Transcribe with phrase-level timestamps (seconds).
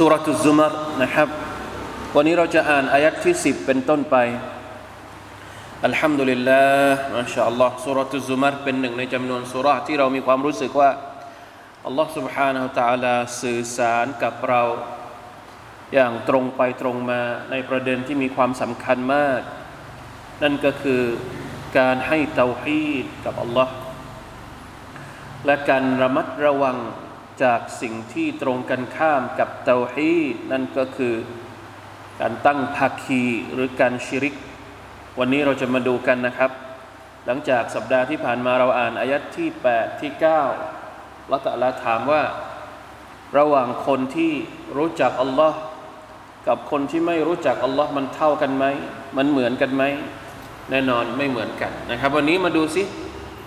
[0.02, 0.72] ุรทุซุมาร
[1.02, 1.28] นะครับ
[2.14, 4.16] วันนี้เราจะอ่านอายัดที่ 10 เป็นต้นไป
[5.84, 10.90] อัลฮัมดุลิลลาห์มาชาอัลลอฮ์สุรทุซุมารเป็นหนึ่งในจำนวนสุราที่เรามีความรู้สึกว่า
[11.86, 14.62] อัลลอฮ์ سبحانه และ تعالى สื่อสารกับเรา
[15.94, 19.40] อย่างตรงไปตรงมาในประเด็นที่มีความสำคัญมาก
[20.42, 21.02] นั่นก็คือ
[21.78, 23.74] การให้เตาฮีดกับอัลลอฮ์
[25.46, 26.76] และการระมัดระวัง
[27.43, 30.13] จากสิ่งที่ตรงกันข้ามกับเตาฮี
[30.51, 31.15] นั่นก็คือ
[32.21, 34.35] การตั้งภาคีหรือการชิริก
[35.19, 36.51] วันนี้เราจะมาดูกันนะครับ
[37.25, 40.11] หลังจากสัปดาห์ที่ผ่านมาเราอ่านอายัดที่ 8 ที่
[40.71, 42.23] 9ละตะลาถามว่า
[43.37, 44.31] ระหว่างคนที่
[44.77, 45.57] รู้จักอัลลอฮ์
[46.47, 48.65] กับคนที่ไม่รู้จักอัลลอฮ์มันเท่ากันไหม
[49.17, 49.83] มันเหมือนกันไหม
[50.71, 52.83] แน่นอนไม่เหมือนกันนะครับ วันนี้มาดูสิ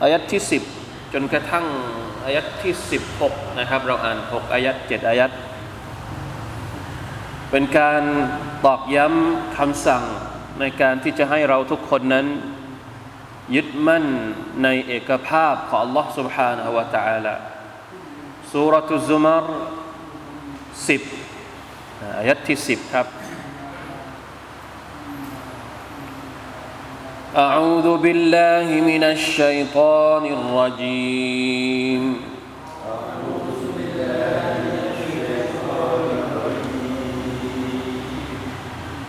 [0.03, 0.41] อายัดที่
[0.77, 1.67] 10 จนกระทั่ง
[2.26, 2.74] อายัดที่
[3.16, 5.32] 16 นะครับ เราอ่าน 6 อายัด7อายัด
[7.52, 8.02] เป็นการ
[8.66, 10.04] ตอกย้ำคำสั่ง
[10.60, 12.26] ในการที่จะให้เราทุกคนนั้น
[13.56, 14.06] ยึดมั่น
[14.64, 17.36] ในเอกภาพของ Allah سبحانه และ تعالى
[18.52, 19.46] สุรทุซุมาร
[21.20, 23.08] 10อายัดที่ 10 ครับ
[27.37, 32.17] أعوذ بالله من الشيطان الرجيم.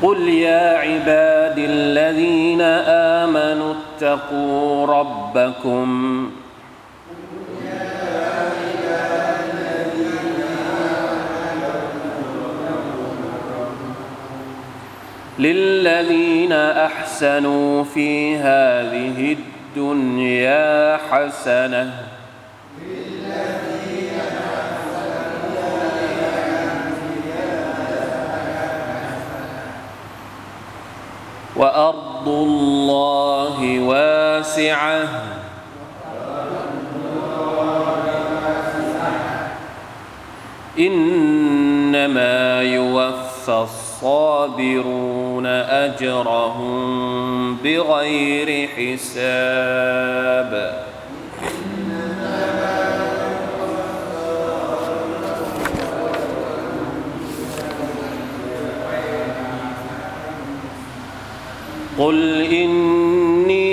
[0.02, 2.62] قل يا عباد الذين
[3.22, 6.32] آمنوا اتقوا ربكم.
[15.40, 19.38] للذين أحسنوا في هذه
[19.76, 21.92] الدنيا حسنة.
[31.56, 35.08] وأرض الله واسعة.
[40.80, 46.76] إنما يوفى الصابرون أجرهم
[47.56, 50.52] بغير حساب.
[62.00, 63.66] قل اني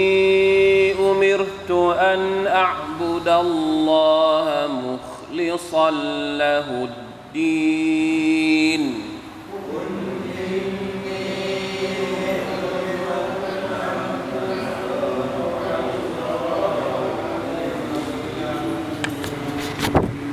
[0.93, 6.89] امرت ان اعبد الله مخلصا له
[7.35, 7.93] الدين.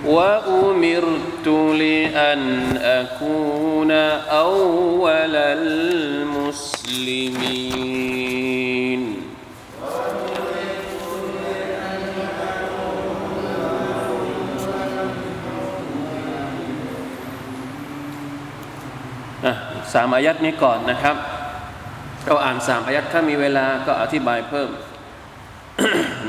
[0.09, 1.49] وأمرت
[1.83, 2.43] لأن
[2.77, 3.91] أكون
[4.31, 6.75] أول المسلمين
[19.47, 19.55] อ่ะ
[19.93, 21.17] สามอายัดนี้ก่อนนะครับ
[22.27, 24.71] เราอ่านสามอายัดถ้ามีเวลาก็อธิบายเพิ่ม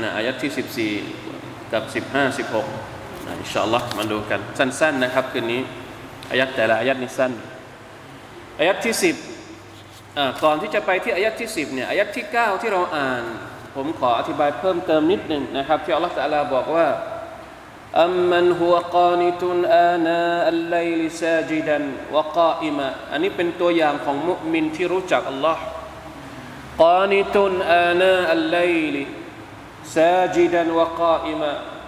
[0.02, 0.50] นะอายัดที่
[0.96, 1.82] 14 กับ
[2.12, 2.89] 15 16
[3.39, 5.61] อินชาอัลลอฮ์มาดูกัน สั้น ๆ นะครับ คืนนี้
[6.31, 7.31] อายัดแต่ละอายัดนี่สั้น
[8.59, 9.15] อายัดที่สิบ
[10.43, 13.23] ก่อนที่จะไปที่อายัดที่สิบเนี่ยอายัดที่เก้าที่เราอ่าน
[13.75, 16.87] ผมขออธิบายเพิ่มเติมนิดหนึ่งนะครับ ที่อัลลอฮฺตะลาบอกว่า
[18.03, 21.83] อัมมันฮุวกานิตุนอานาอัลไลลิซาจิดัน
[22.15, 25.61] วกาอิมะอันนี้เป็นตัวอย่างของมุมินที่รู้จักอัลลอฮ์
[26.83, 27.53] กานิตุน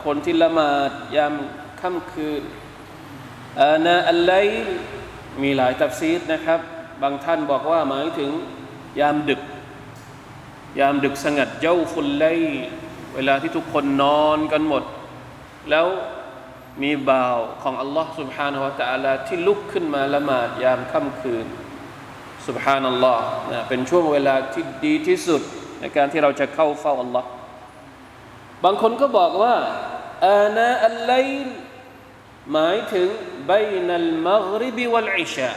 [0.03, 1.35] อานาอัลไลลิซาจิดันวะกาอิมะคนที่ละหมาดยาม
[1.81, 2.43] ค่ำคืน
[3.63, 4.33] อานาอัลไล
[5.43, 6.61] มีหลายตัฟซีดนะครับ
[7.03, 8.31] บางท่านบอกว่าหมายถึง
[9.01, 9.41] ยามดึก
[10.81, 12.27] ยามดึกสงัดเจ้าฟุลไล
[13.15, 14.83] เวลาที่ทุกคนนอนกันหมด
[15.71, 15.87] แล้ว
[16.83, 21.47] มีบ่าวของอัลลอฮ์ سبحانه และ تعالى ที่ลุกขึ้นมาละหมาดยามค่ำคืน
[22.47, 25.43] سبحان อัลลอฮ์นะเป็นช่วงเวลาที่ดีที่สุด
[25.81, 27.29] ในการที่เราจะเข้าเฝ้าอัลลอฮ์
[28.65, 29.55] บางคนก็บอกว่า
[30.26, 31.56] อานาอัลไลล์
[32.54, 33.08] หมายถึง
[33.52, 33.54] บ
[33.88, 35.52] นัลมักริบิวัลอิชา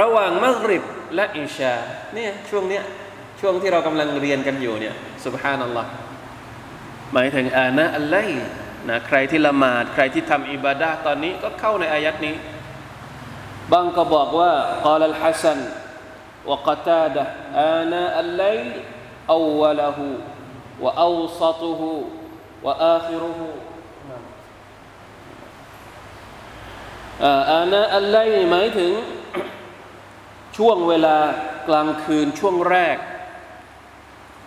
[0.00, 0.84] ระหว่างมักริบ
[1.16, 1.74] และอิชา
[2.14, 2.84] เนี่ยช่วงเนี้ย
[3.40, 4.94] ช่วงที่เรากำลังเรียนกันอยู่เนี่ย
[5.24, 5.90] สุบฮานัลลอฮ์
[7.12, 8.16] หมายถึงอานะอัลไล
[8.88, 12.36] นะใครที่ละหมาด ใครที่ทำอิบาดะตอนนี้ก็เข้าในอายัดนี้
[13.72, 14.52] บางก็บอกว่า
[14.86, 15.58] กาลัลฮัสัน
[16.50, 17.22] วกตาดะ
[17.60, 18.44] อานะอัลไล
[19.34, 20.06] อวละหู
[20.84, 21.72] วอวซตุ
[22.65, 23.39] وآخره
[27.23, 28.17] อานะอัลไล
[28.51, 28.91] หมายถึง
[30.57, 31.17] ช่วงเวลา
[31.67, 32.97] กลางคืนช่วงแรก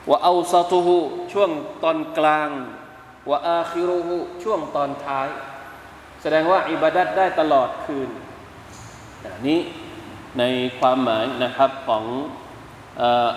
[0.08, 0.98] ว่าเอาซาตูฮู
[1.32, 1.50] ช่วง
[1.84, 2.48] ตอนกลาง
[3.30, 5.28] ว่าอาคิรูฮูช่วงตอนท้าย
[6.22, 8.08] แสดงว่าอิบาดัดได้ตลอดคืน
[9.46, 9.60] นี้
[10.38, 10.42] ใน
[10.78, 12.04] ความหมายนะครับของ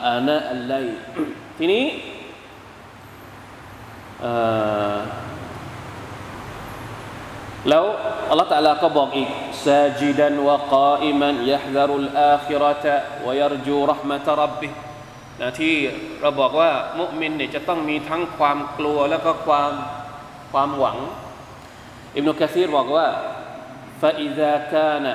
[0.05, 0.73] อานะอัลไล
[1.57, 1.85] ทีนี้
[7.69, 7.85] แล้ว
[8.29, 9.29] อัลลอฮฺตะลาก็บอกอีก
[9.65, 12.85] ساجدا وقائما يحذر الآخرة
[13.25, 14.71] ويرجو رحمة ربه
[15.41, 15.75] นะที่
[16.21, 19.71] เราบอกว่ามุมินเนี่ยจะต้องมีทั้งความกลัวแล้วก็ความ
[20.51, 20.97] ความหวัง
[22.15, 23.07] อิบนุกะซีรบอกว่า
[24.01, 25.05] فإذا كان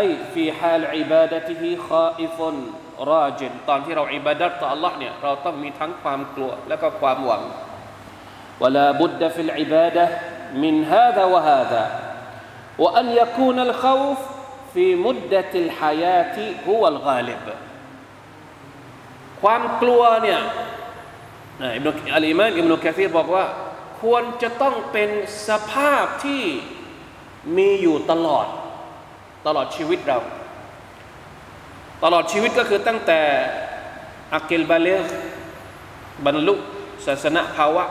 [0.00, 2.38] أي في حال عبادته خائف
[3.12, 7.42] راجل ตอนที่เราอิบาดัตต่อ Allah เนี่ยเราต้องมีทั้งความกลัวแล้วก็ความหวัง
[8.60, 10.08] ولا بد في العبادة
[10.54, 11.84] من هذا وهذا
[12.78, 14.18] وأن يكون الخوف
[14.74, 16.36] في مدة الحياة
[16.68, 17.44] هو الغالب
[19.42, 20.40] ความกลัวเนี่ย
[21.76, 23.44] อิบนุอัลอิมามอิบนุกะซีรบอกว่า
[24.00, 25.10] ควรจะต้องเป็น
[25.48, 26.42] สภาพที่
[27.56, 28.46] มีอยู่ตลอด
[29.46, 30.18] ตลอดชีวิตเรา
[32.04, 33.20] ตลอดชีวิตก็คือตั้งแต่
[34.34, 35.06] อักิลบาเลก
[36.26, 36.54] บรรลุ
[37.06, 37.84] ศาสนาภาวะ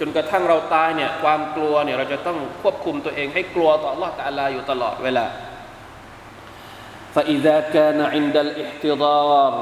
[0.00, 5.26] จนกระทั่งเราตายเนี่ยความกลัวเนี่ยเราจะต้องควบคุมตัวเองให้กลัวต่อ Allah ตะลาอยู่ตลอดเวลา
[7.14, 9.54] فإذا كان عند الاحتضار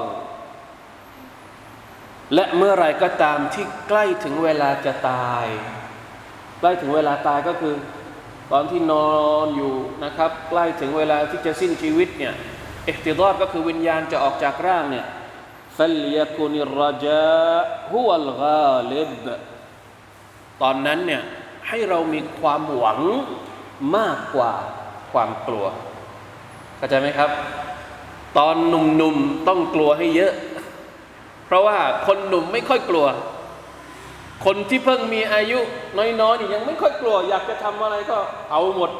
[2.34, 5.46] และเมื่อไรก็ตามที่ใกล้ถึงเวลาจะตาย
[6.60, 7.74] ใกล้ถึงเวลาตายก็คือ
[8.52, 9.10] ตอนที่นอ
[9.44, 12.34] นอยู่นะครับ ใกล้ถึงเวลาที่จะสิ้นชีวิตเนี่ย
[12.86, 15.06] อิทติดอดก็คือวิญญาณจะออกจากร่างเนี่ย
[15.80, 17.62] فليكن الرجاء
[17.94, 19.10] هو الغالب
[20.61, 21.21] ตอนนั้นเนี่ย
[21.67, 22.99] ให้เรามีความหวัง
[23.97, 24.53] มากกว่า
[25.11, 25.65] ความกลัว
[26.77, 27.29] เข้าใจไหมครับ
[28.37, 30.33] ตอนหนุ่มๆต้องกลัวให้เยอะ
[31.45, 33.05] เพราะว่าคนหนุ่มไม่ค่อยกลัว
[34.45, 35.59] คนที่เพิ่งมีอายุ
[36.21, 38.17] น้อยๆนี่ยังไม่ค่อยกลัว อยากจะทำอะไรก็
[38.51, 38.91] เอาหมด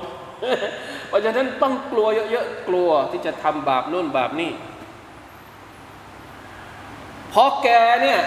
[1.07, 4.51] เพราะฉะนั้นต้องกลัวเยอะๆกลัวที่จะทำบาปนู่นบาปนี่
[7.33, 7.67] พอแก
[8.03, 8.19] เนี่ย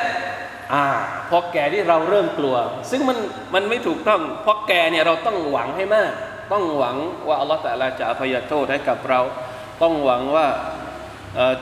[0.73, 0.87] อ่า
[1.29, 2.56] พอแก่ที่เราเริ่มกลัว
[2.91, 3.19] ซึ่งมัน
[3.55, 6.12] มันไม่ถูกต้องเพราะแก่เนี่ยเราต้องหวังให้มาก
[6.52, 6.97] ต้องหวัง
[7.28, 9.21] ว่าอัลลอฮฺแต่ละจะอภัยโทษให้กับเรา
[9.83, 10.47] ต้องหวังว่า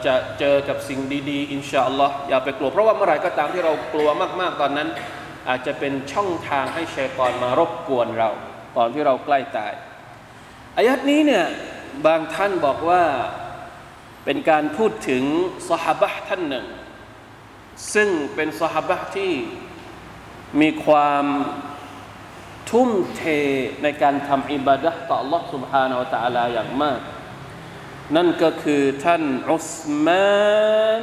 [0.06, 4.08] จะเจอกับสิ่งดีๆ อินชาอัลลอฮ์อย่าไปกลัว เพราะว่าเมื่อไหร่ก็ตามที่เรากลัว
[4.40, 4.88] มากๆตอนนั้น
[5.48, 8.30] อาจจะเป็นช่องทางให้ชัยกรมารบกวนเรา
[8.76, 9.72] ตอนที่เราใกล้ตาย
[10.76, 11.44] อายัดนี้เนี่ย
[12.06, 13.02] บางท่านบอกว่า
[14.24, 15.22] เป็นการพูดถึง
[15.68, 16.66] สหบะท่านหนึ่ง
[17.93, 19.33] ซึ่งเป็นสหบะที่
[20.61, 21.25] มีความ
[22.69, 23.21] ทุ่มเท
[23.83, 26.99] ในการทำอิบาดะต่อ Allah سبحانه และ تعالى อย่างมาก
[28.15, 29.73] นั่นก็คือท่านอุส
[30.05, 31.01] มาน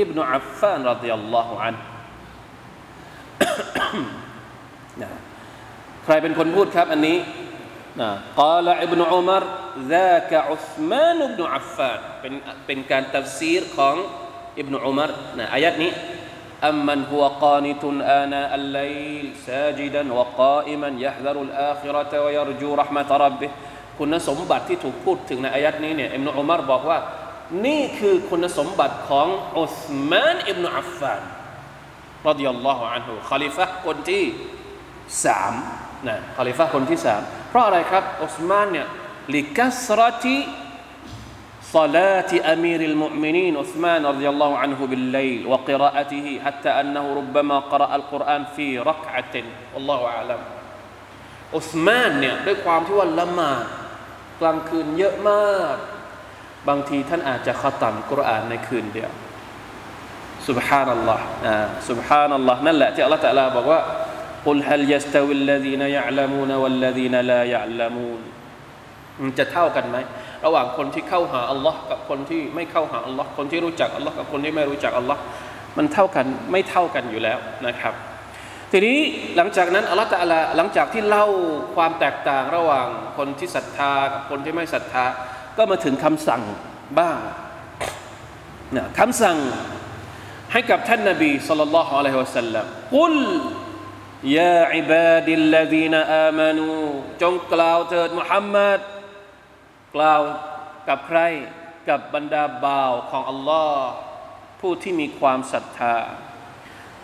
[0.00, 1.74] อิบนุอัฟฟานรดิยัลลอฮุอัน
[6.04, 7.18] ใครเป็นคนพูดครับอันนี้
[8.00, 9.42] นะกล่าวอิบนุอุมาร
[9.94, 12.34] ذاك عثمان بن عفان เป็น
[12.66, 13.96] เป็นการตัฟซีรของ
[14.60, 15.10] ابن عمر
[15.56, 15.88] آيات ني
[16.64, 17.84] أمن هو قانت
[18.20, 23.50] آناء الليل ساجدا وقائما يحذر الآخرة ويرجو رحمة ربه
[23.98, 26.98] คุณสมบัติที่ถูกพูดถึงในอายัดนี้เนี่ยอิบนุอุมารบอกว่า
[27.66, 29.28] นี่คือคุณสมบัติของ
[29.60, 31.22] อุสมานอิบนุอัฟฟาน
[32.28, 34.24] รดิยัลลอฮุอันฮุคาลิฟะคนที่
[35.24, 35.52] สาม
[36.08, 38.86] นะคาลิฟะคนที่สามเพราะอะไรครับอุสมานเนี่ย
[39.34, 40.38] ลิกัสรติ
[41.76, 48.78] صلاة أمير المؤمنين عثمان رضي الله عنه بالليل وقراءته حتى أنه ربما قرأ القرآن في
[48.78, 49.34] ركعة
[49.74, 50.42] والله أعلم
[51.56, 53.64] อุสมานเนี่ยด้วยความที่ว่าละหมาด
[54.40, 55.76] กลางคืนเยอะมาก
[56.68, 59.12] บางทีท่านอาจจะขตัมกุรอานในคืนเดียว
[60.48, 63.80] سبحان الله อ่า سبحان الله นั่นแหละที่อัลลอฮฺตะลาบอกว่า
[64.46, 68.20] قل هل يستوي الذين يعلمون والذين لا يعلمون
[69.22, 69.96] มันจะเท่ากันไหม
[70.45, 75.21] ระหว่างคนที่เข้าหาอัลลอฮ์กับคนที่ไม่เข้าหาอัลลอฮ์คนที่รู้จักอัลลอฮ์กับคนที่ไม่รู้จักอัลลอฮ์
[75.77, 77.93] มันเท่ากันไม่เท่ากันอยู่แล้วนะครับ
[78.71, 78.97] ทีนี้
[79.35, 81.27] หลังจากนั้นอัลลอฮ์ตะลาหลังจากที่เล่า
[81.75, 85.05] ความแตกต่างระหว่างคนที่ศรัทธากับคนที่ไม่ศรัทธา
[85.57, 86.41] ก็มาถึงคำสั่ง
[86.99, 87.17] บ้าง
[88.75, 89.37] นะคำสั่ง
[90.51, 93.15] ให้กับท่านนบีสุลต่านละฮ์อะลัยฮิวะสัลลัมกุล
[94.37, 96.67] ยาอิบาดิลลาดีนอามานู
[97.21, 98.79] จงกล่าวเถิดมุฮัมมัด
[99.95, 100.21] กล่าว
[100.87, 101.19] กับใคร
[101.89, 103.87] กับบรรดาบ่าวของอัลลอฮ์
[104.59, 105.97] ผู้ที่มีความศรัทธา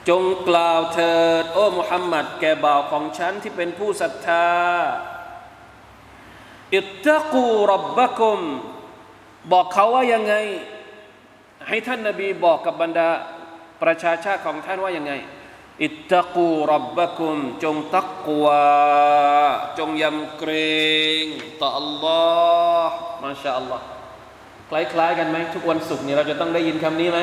[0.10, 4.48] จงกล่าวเถิด โอ้มุฮัมมัดแก่บ่าวของฉันที่เป็นผู้ศรัทธา
[6.76, 8.40] อิตตะกูรับบะกุม
[9.52, 10.36] บอกเขาว่ายังไง
[11.68, 13.10] ให้ท่านนบีบอกกับบรรดา
[13.84, 15.14] ประชาชาติของท่านว่ายังไง
[15.84, 18.66] อิตตะกูรับบะกุมจงตักวา
[19.78, 20.52] จงยำเกร
[21.24, 21.26] ง
[21.62, 22.22] ต่ออัลลอ
[22.88, 23.86] ฮ์มาชาอัลลอฮ์
[24.70, 27.20] คล้ายๆกันไหมทุกวันศุกร์เนี่ยเราจะต้องได้ยินคำนี้ไหม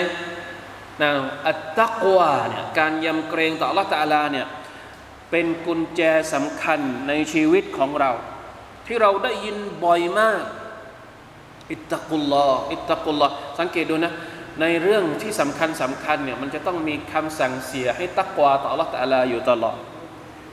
[1.03, 1.11] นะ
[1.49, 4.47] อัตตักวาเนี่ยการยำเกรงต่อ Allah ตะลาเนี่ย
[5.31, 6.01] เป็นกุญแจ
[6.33, 8.11] สำคัญในชีวิตของเรา
[8.87, 10.43] ที่เราได้ยินบ่อยมาก
[11.73, 14.13] อิตตะกุลลออิตตะกุลลอสังเกตดูนะ
[14.61, 19.77] ในเรื่องที่สำคัญสำคัญเนี่ยมันจะต้องมีคำสั่งเสียให้ตักวาต่อ Allah ตะลาอยู่ตลอด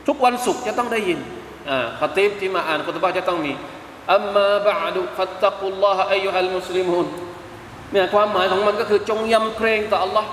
[0.07, 1.19] ทุกวันศุกร์จะต้องได้ยิน
[1.69, 3.53] อ่าขติบที่มาอ่านคุตบะจะต้องมี
[4.13, 7.07] อัมมาบะดุฟัตตะกุลลอฮะอายุฮัลมุสลิมุน
[7.91, 10.25] เนี่ยความหมายของมันก็คือจงยำเกรงต่อ Allah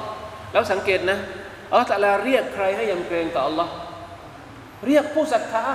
[0.52, 1.18] แล้วสังเกตนะ
[1.70, 3.68] อัลลอฮฺตะลาเรียกใครให้ยำเกรงต่อ Allah
[4.86, 5.66] เรียกผู้ศรัทธา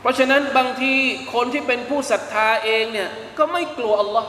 [0.00, 0.92] เพราะฉะนั้นบางที
[1.34, 4.24] คนที่เป็นผู้ศรัทธาเองเนี่ยก็ไม่กลัว Allah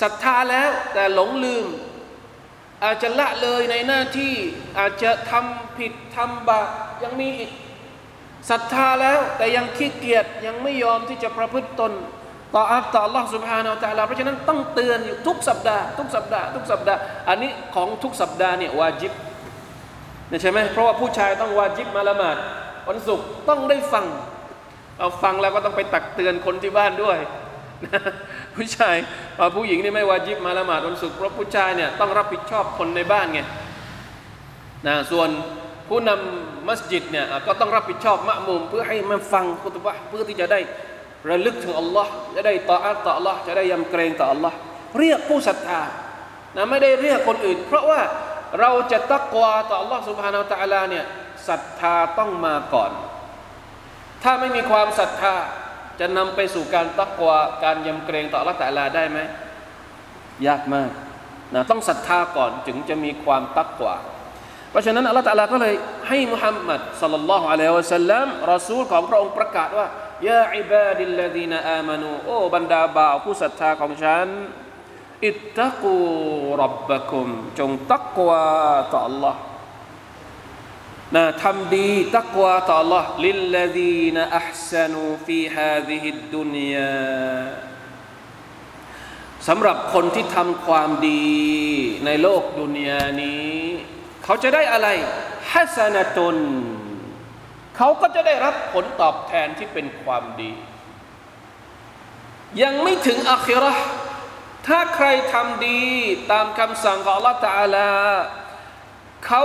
[0.00, 1.66] ศรัทธาแล้วแต่หลงลืม
[2.84, 4.34] อาจจะละเลยในหน้าที่
[4.78, 6.68] อาจจะทำผิดทำบาป
[7.02, 7.50] ยังมีอีก
[8.50, 11.92] ศรัทธาแล้วแต่ยังขี้เกียจยังไม่ยอมที่จะประพฤติตน
[12.54, 19.12] ต่ออัลต่อ Allah سبحانه และ تعالى เพราะฉะนั้นต้องเตือนอยู่ทุกสัปดาห์ทุกสัปดาห์ทุกสัปดาห์อันนี้ของทุกสัปดาห์เนี่ยวาจิบ
[20.28, 22.36] เนี่ยใช่ไหมเพราะว่าผู้ชายต้องวาจิบมาละหมาด
[22.88, 24.04] วันศุกร์ต้องได้ฟัง
[24.98, 27.18] เอาฟังแล้วก็ต้องไปตักเตือนคนที่บ้านด้วย
[27.84, 28.00] นะ
[28.59, 28.95] ผู้ชาย
[29.55, 33.39] ผู้หญิงนี่ไม่วาจิบมาละหมาดวันศุกร์เพราะผู้ชายเนี่ยต้องรับผิดชอบคนในบ้านไง
[34.87, 35.29] นะส่วน
[35.89, 40.59] ผู้นำมัสยิดเนี่ยก็ต้องรับผิดชอบมะมุมเพื่อให้มันฟังคุตบะเพื่อที่จะได้
[41.29, 44.55] ระลึกถึงอัลลอฮ์จะได้ต่ออัตต่ออัลลอฮ์จะได้ยำเกรงต่ออัลลอฮ์
[44.99, 45.81] เรียกผู้ศรัทธา
[46.55, 48.01] นะไม่ได้เรียกคนอื่น เพราะว่า
[48.59, 51.05] เราจะตักวาต่ออัลลอฮ์สุบฮานาอัลตะลาเนี่ย
[51.47, 52.91] ศรัทธาต้องมาก่อน
[54.23, 55.35] ถ้าไม่มีความศรัทธา
[55.99, 59.19] จะนำไปสู่การตักวาการยำเกรงต่ออัลลอฮ์ตะลาได้ไหม
[60.47, 60.91] ยากมาก
[61.53, 63.95] นะต้องศรัทธาก่อนจึงจะมีความตักวา
[64.71, 65.75] เพราะฉะนั้นอัลลอฮฺตะลาก็เลย
[66.07, 69.87] ให้มุฮัมมัดสัลลัลลอฮุอะลัยฮิวะสัลลัมรอซูลของพระองค์ประกาศว่า
[70.29, 74.27] يا عباد الذين آمنواโอ้บรรดาบ่าวผู้ศรัทธาของฉัน
[75.25, 77.27] اتقوا ربكم
[77.59, 78.43] จงตักวา
[78.91, 79.33] ต่อ Allah
[81.15, 86.97] นะทำดีตักวาต่อ Allah ลิลลดีนอัพซนูฟีฮาดิฮิดดุนยา
[89.47, 91.29] สำหรับคนที่ทำความดี
[92.05, 93.53] ในโลกดุนยานี้
[94.23, 94.87] เขาจะได้อะไร
[95.51, 96.37] ฮัสนตุน
[97.77, 100.51] เขาก็จะได้รับผลตอบแทนที่เป็นความดี
[102.63, 103.73] ยังไม่ถึงอาคิรอ
[104.67, 105.81] ถ้าใครทำดี
[106.31, 107.89] ตามคำสั่งของ Allah ตาลา
[109.26, 109.44] เขา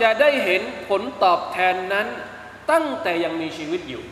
[0.00, 2.06] จะได้เห็นผลตอบแทนนั้น
[2.70, 4.02] ตั้งแต่ยังมีชีวิตอยู่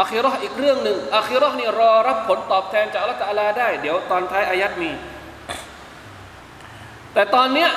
[0.00, 4.90] อาคิรออีกเรื่องหนึ่งอาคิรอนี่รอรับผลตอบแทนจาก Allah ตาลาได้ เดี๋ยวตอนท้ายอายัดมี
[7.14, 7.70] แต่ตอนเนี้ย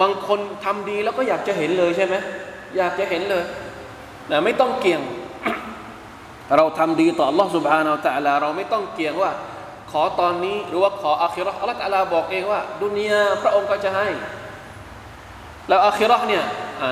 [0.00, 2.14] บางคนทำดีแล้วก็อยากจะเห็นเลยใช่ไหม
[2.76, 3.44] อยากจะเห็นเลย
[4.30, 5.02] นะไม่ต้องเกี่ยง
[6.56, 9.30] เราทำดีต่อ Allah سبحانه และ تعالى เราไม่ต้องเกี่ยงว่า
[9.90, 14.08] ขอตอนนี้หรือว่าขออาคิรออัลลอฮฺตะลาบอกเองว่าดุนยาพระองค์ก็จะให้
[15.69, 16.43] แล้วอาคิรอเนี่ย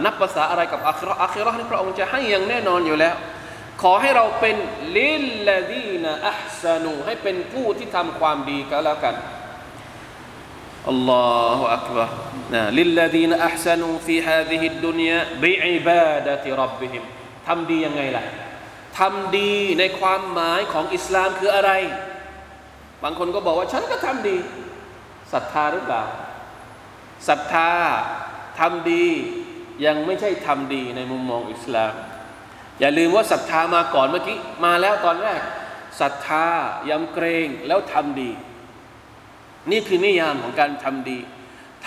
[0.05, 3.15] นับภาษาอะไรกับอาคิรออาคิรอนี่พระองค์จะให้อย่างแน่นอนอยู่แล้ว
[3.81, 4.55] ขอให้เราเป็น
[4.97, 9.15] للذين أحسنواให้เป็นผู้ที่ทำความดีก็แล้วกัน
[10.89, 12.13] อัลลอฮฺอักบะร์
[12.53, 17.03] นะللذين أحسنوا في هذه الدنيا بعبادة ربهم
[17.47, 18.23] ทำดียังไงล่ะ
[18.99, 21.71] ทำดีในความหมายของอิสลามคืออะไร
[23.03, 24.37] บางคนก็บอกว่าฉันก็ทำดี
[25.33, 26.03] ศรัทธาหรือเปล่า
[27.27, 27.71] ศรัทธา
[28.58, 29.06] ทำดี
[29.86, 31.94] ยังไม่ใช่ทำดีในมุมมองอิสลาม
[32.80, 35.40] อย่าลืมว่าศรัทธามาก่อนเมื่อกี้มาแล้วตอนแรก
[36.00, 36.46] ศรัทธา
[36.90, 38.30] ยำเกรงแล้วทำดี
[39.70, 41.18] นี่คือนิยามของการทำดี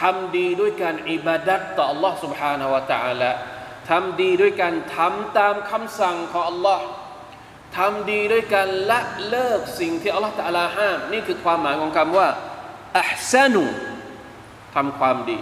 [0.01, 3.31] ทำดีด้วยการอิบาดัตต่อ Allah سبحانه และ تعالى
[3.89, 6.79] ทำดีด้วยการทำตามคำสั่งของ Allah
[7.77, 12.27] ทำดีด้วยการละเลิกสิ่งที่ Allah ตะลาห้าม นี่คือความหมายของคำว่า
[12.97, 13.65] อัพซานุ
[14.75, 15.37] ทำความดี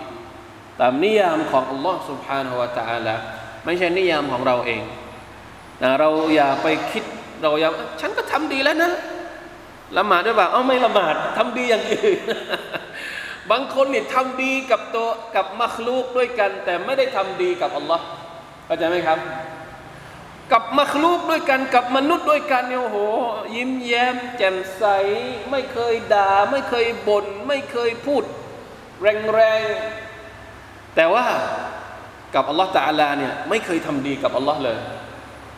[0.79, 3.15] ตามนิยามของ Allah سبحانه และ تعالى
[3.65, 4.83] ไม่ใช่นิยามของเราเอง
[5.81, 7.03] นะเราอย่าไปคิด
[7.41, 7.69] เราอย่า
[8.01, 8.91] ฉันก็ทำดีแล้วนะ
[9.97, 12.19] ละหมาดด้วยบ่าเอ้าไม่ละหมาดทำดีอย่างอื่น
[13.51, 18.05] บางคนเนี่ยทำดีกับตัวกับมัคลูกด้วยกัน แต่ไม่ได้ทำดีกับอัลลอฮ์
[18.65, 19.19] เข้าใจไหมครับ
[20.51, 22.97] กับมัคลูกด้วยกันกับมนุษย์ด้วยกันเนี่ยโอ้โห
[23.55, 24.83] ยิ้มแย้มแจ่มใส
[25.51, 28.23] ไม่เคยด่า ไม่เคยบน่นไม่เคยพูด
[29.01, 30.06] แรงๆ
[30.97, 31.25] แต่ว่า
[32.35, 34.77] กับอัลลอฮ์ตาลาเนี่ยไม่เคยทำดีกับอัลลอฮ์เลย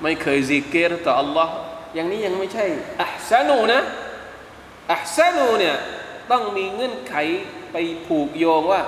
[0.03, 1.53] ไม่เคยซิกเกตต่ออัลลอฮ์
[1.95, 2.65] อย่างนี้ยังไม่ใช่
[3.01, 3.81] อัพซานูนะ
[4.93, 5.75] อัพซานูเนี่ย
[6.31, 7.15] ต้องมีเงื่อนไข
[7.71, 8.81] ไปผูกโยงว่า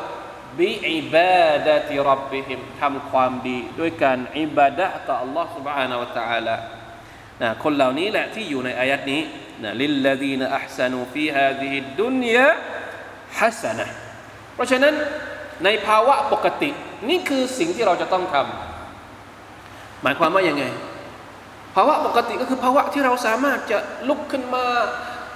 [0.59, 6.55] บิอิบาดะติรับบิฮิมทำความดีด้วยการอิบาดะต่อ Allah سبحانه และ تعالى
[7.41, 9.21] นะคนเหล่านี้แหละที่อยู่ในอายัดนี้
[9.63, 12.49] นะลิลลดีนอัพซานูฟีฮาดิฮิดุนยา
[13.37, 13.87] ฮัสนะ
[14.53, 14.93] เพราะฉะนั้น
[15.64, 16.70] ในภาวะปกติ
[17.08, 20.64] นี่คือสิ่งที่เราจะต้องทำหมายความว่าอยังไง
[21.74, 23.78] ภาวะปกติก็คือภาวะที่เราสามารถจะ
[24.08, 24.64] ลุกขึ้นมา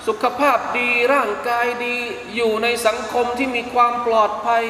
[0.06, 1.97] สุขภาพดีร่างกายดี
[2.35, 4.62] อยู่ในสังคมที่มีความปลอดภัย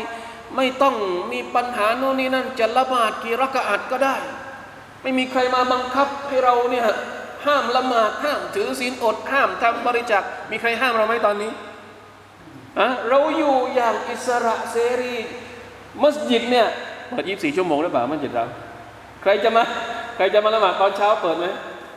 [0.57, 0.97] ไม่ต้อง
[1.33, 4.17] มีปัญหาโน่นนี่นั่นจะละหมาดกี่รักอาดก็ได้
[5.03, 6.87] ไม่มีใครมาบังคับให้เราเนี่ย
[7.47, 11.53] ห้ามละหมาดห้ามถือศีลอดห้ามทำบริจาคมีใครห้ามเราไหมตอนนี้
[12.79, 15.17] อะเราอยู่อย่างอิสระเสรี
[16.03, 16.67] มัสยิดเนี่ย
[17.09, 18.45] เปิดยี่สี่ชั่วโมงหรือเปล่ามัสยิดเรา
[19.23, 19.62] ใครจะมา
[20.17, 21.47] ใครจะมาละหมาดตอนเช้าเปิดไหม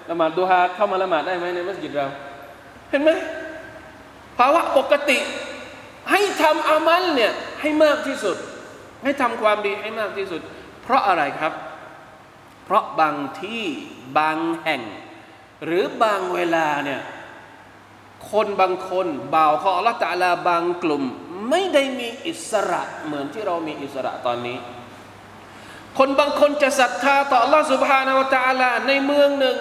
[0.10, 2.08] ละหมาดดูฮาเข้ามาละหมาดได้ไหมในมัสยิดเรา
[2.89, 3.12] เห็นไหม
[4.38, 5.17] ภาวะปกติ
[6.12, 8.38] ให้ทำอามัลเนี่ยให้มากที่สุด
[9.04, 10.41] ให้ทำความดีให้มากที่สุด
[10.84, 11.54] เพราะอะไรครับ
[12.65, 13.63] เพราะบางที่
[14.17, 14.82] บางแห่ง
[15.65, 17.02] หรือบางเวลาเนี่ย
[18.32, 21.04] คนบางคนบ่าวของอัลลอฮฺตาลาบางกลุ่ม
[21.49, 24.57] ไม่ได้มีอิสระเหมือนที่เรามีอิสระตอนนี้
[25.97, 29.57] คนบางคนจะศรัทธาต่ออัลลอฮฺสุบฮานาวะตาลาในเมืองหนึ่ง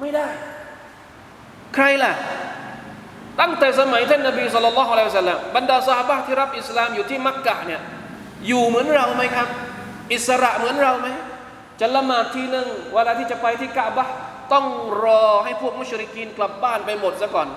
[0.00, 0.28] ไม่ได้
[1.74, 2.12] ใครล่ะ
[3.40, 7.80] ตั้งแต่สมัยท่านนบีสุลต่านละฮ์อะลัยฮิสลามบรรดาสหายที่รับอิสลามอยู่ที่มักกะเนี่ย
[8.46, 9.48] อยู่เหมือนเราไหมครับ
[10.12, 11.08] อิสระเหมือนเราไหม
[11.80, 14.08] จะละหมาดทีหนึ่งเวลาที่จะไปที่กะบะ
[14.52, 14.66] ต้อง
[15.04, 17.48] รอให้พวกมุชริกีนกลับบ้านไปหมดซะก่อน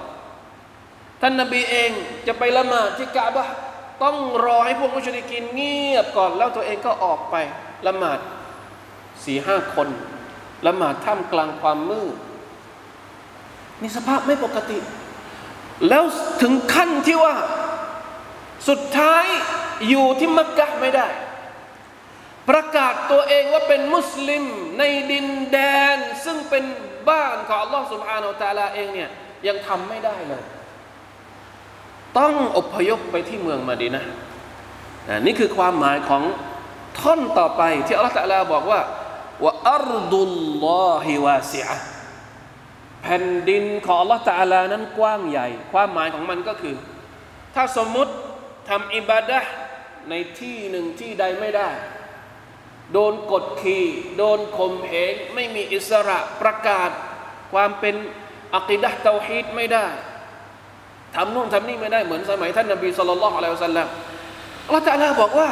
[1.26, 1.92] ท่านนบีเอง
[2.28, 3.48] จะไปละหมาดที่กะบะ
[4.04, 7.36] ต้องรอให้พวกมุชริกีนเงียบก่อนแล้วตัวเองก็ออกไป
[7.88, 8.20] ละหมาด
[9.24, 9.88] สี่ห้าคน
[10.68, 12.16] ละหมาดท่ามกลางความมืด
[13.82, 14.80] นี่สภาพไม่ปกติ
[15.90, 16.04] แล้ว
[16.42, 17.36] ถึงขั้นที่ว่า
[18.70, 19.26] สุดท้าย
[19.90, 21.08] อยู่ที่มักกะไม่ได้
[22.50, 24.44] ประกาศตัวเองว่าเป็นมุสลิม
[24.78, 25.58] ในดินแด
[25.96, 26.64] น ซึ่งเป็น
[27.10, 29.10] บ้านของอัลลอฮฺสุบฮานาอัลตาลาเองเนี่ย
[29.48, 30.44] ยังทำไม่ได้เลย
[32.18, 34.04] ต้องอพยพไปที่เมืองมาดีนะ
[35.26, 36.24] นี่คือความหมายของ
[37.00, 38.82] ท่อนต่อไปที่อัลลอฮฺตาลาบอกว่า
[39.44, 41.78] ว่าอัรดุลลอฮิวาซิอะ
[43.02, 46.76] แผ่นดินของอัลลอฮฺตาลานั้นกว้างใหญ่ ความหมายของมันก็คือ
[47.56, 48.14] ถ้าสมมุติ
[48.70, 49.40] ทำอิบาดะ
[50.10, 51.70] ในที่หนึ่งที่ใดไม่ได้
[52.94, 56.90] โดนกดขี่โดนข่มเหงไม่มีอิสระประกาศ
[57.54, 57.96] ความเป็น
[58.56, 59.88] อักิดะเตาฮีดไม่ได้
[61.17, 63.89] ทำนู่นทำนี่ไม่ได้เหมือนสมัยท่านนบีสุลต่านละฮ์อะลัยฮิสัลลัม
[64.67, 65.49] อัลลอฮฺตาลาบอกว่า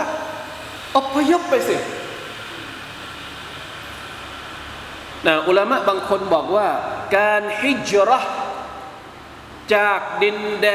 [0.97, 1.77] อพยพไปสิ
[5.27, 6.69] นะอุลามะบางคนบอกว่า
[7.17, 8.27] การฮิจรัช
[9.75, 10.69] จากดินแด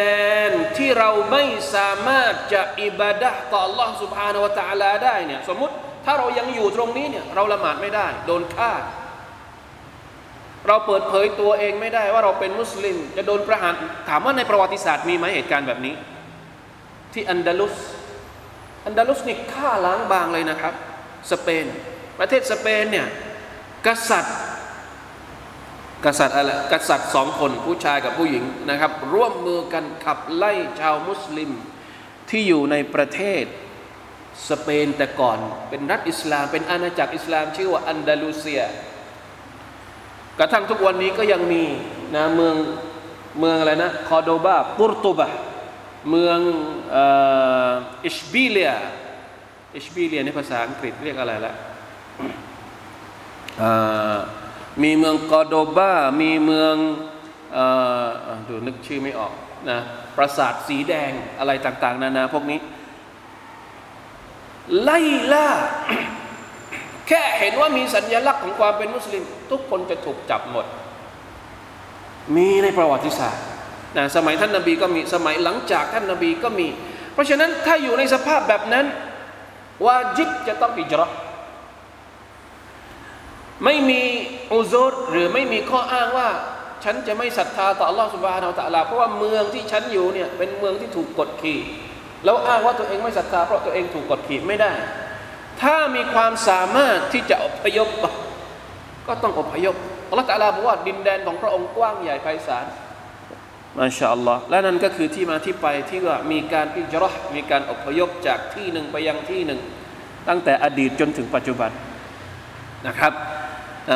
[0.49, 1.43] นที่เราไม่
[1.75, 5.73] สามารถจะอิบาดะต่อ Allah سبحانه และ تعالى ได้เนี่ยสมมติ
[6.05, 8.71] ถ้าเรายังอยู่ตรงนี้เนี่ยเราละหมาดไม่ได้ โดนฆ่า
[10.68, 13.74] เราเปิดเผยตัวเองไม่ได้ว่าเราเป็นมุสลิม จะโดนประหาร
[14.08, 15.94] ถามว่าในประวัติศาสตร์มีไหมเหตุการณ์แบบนี้
[17.12, 17.76] ที่อันดาลุส
[18.86, 20.74] อันดาลุสนี่ฆ่าล้างบางเลยนะครับ
[21.30, 21.66] สเปน
[22.18, 23.06] ประเทศสเปนเนี่ย
[23.86, 24.36] กษัตริย์
[26.04, 31.50] กษัตริย์อะไรกษัตริย์สองคนผู้ชายกับผู้หญิงนะครับ ร่วมมือกันขับไล่ชาวมุสลิม
[32.30, 33.44] ที่อยู่ในประเทศ
[34.50, 35.38] สเปนแต่ก่อน
[35.70, 38.62] เป็นรัฐอิสลาม เป็นอาณาจักรอิสลามชื่อว่าอันดาลูเซีย
[40.38, 41.64] กระทั่งทุกวันนี้ก็ยังมี
[42.14, 42.56] นะเมือง
[43.40, 45.28] เมืองอะไรนะคอโดบาปุรตุบะ
[46.10, 46.38] เมือง
[48.04, 48.72] อิชบิเลีย
[49.72, 51.54] เอชบีเรียนในภาษาอังกฤษเรียกอะไรละ
[54.82, 56.74] มีเมืองกอโดบามีเมือง
[57.56, 57.58] อ
[58.48, 59.32] ดูนึกชื่อไม่ออก
[59.70, 59.78] นะ
[60.16, 62.58] ปราสาทสีแดงอะไรต่าง ๆ นานาพวกนี้
[64.82, 64.98] ไล่
[65.32, 65.48] ล่า
[67.08, 70.66] แค่เห็นว่ามีสัญญลักษณ์ของความเป็นมุสลิม ทุกคนจะถูกจับหมด
[72.36, 73.44] มีในประวัติศาสตร์
[73.96, 76.68] นะสมัยท่านนาบีก็มีสมัยหลังจากท่านนาบีก็มี
[77.12, 78.86] เพราะฉะนั้นถ้าอยู่ในสภาพแบบนั้น
[79.86, 81.08] วาจิบจะต้องอิจรอ
[83.64, 84.02] ไม่มี
[84.52, 86.28] อุซรหรือไม่มีข้ออ้างว่า
[86.84, 88.52] ฉันจะไม่ศรัทธาต่อ Allah Subhanahu
[88.86, 91.60] เพราะว่าเมืองที่ฉันอยู่เนี่ยเป็นเมืองที่ถูกกดขี่
[92.24, 94.72] แล้วอ้างว่าตัวเองไม่ศรัทธาเพราะตัวเองถูกกดขี่ไม่ได้
[95.61, 97.89] ถ้ามีความสามารถที่จะอพยพ
[99.07, 99.75] ก็ต้องอพยพ
[100.09, 102.65] อัลลอฮฺตะลาบอกว่าดินแดนของพระองค์กว้างใหญ่ไพศาล
[103.77, 109.59] มาชาอัลลอฮ์และนั่นก็คือที่มาที่ไปที่ว่ามีการอิจรอมีการอพยพจากที่หนึ่งไปยังที่หนึ่ง
[110.29, 111.71] ตั้งแต่อดีตจนถึงปัจจุบัน
[112.87, 113.13] นะครับ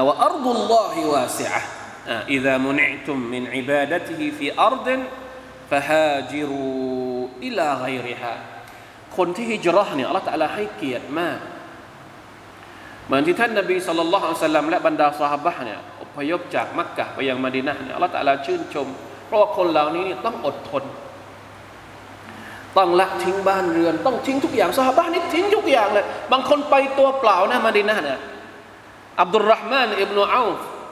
[0.08, 1.62] ว่าอัรดุลลอฮิวาสิอะ
[2.08, 4.99] إذا منعتم من عبادته في أرض
[5.69, 8.38] فهاجروا إلى غيرها
[9.16, 11.38] คนที่ฮิจรัชเนี่ยอัลลอฮฺตะลาให้เกียรติมาก
[13.07, 18.88] เหมือนที่ท่านนบีสุลต่านละอัลสลัมและบรรดาสหบะเนี่ยอพยพจากมักกะไปยังมาดินะเนี่ยอัลลอฮฺตะลาชื่นชม
[19.27, 20.85] เพราะว่าคนเหล่านี้นี่ต้องอดทน
[22.79, 28.20] ต้องละทิ้งบ้านเรือน ต้องทิ้งทุกอย่างสหบ้านนี่ทิ้งทุกอย่างเลย บางคนไปตัวเปล่านะมาดินะเนี่ย
[29.20, 30.49] อับดุลรหมานอิบนุอัล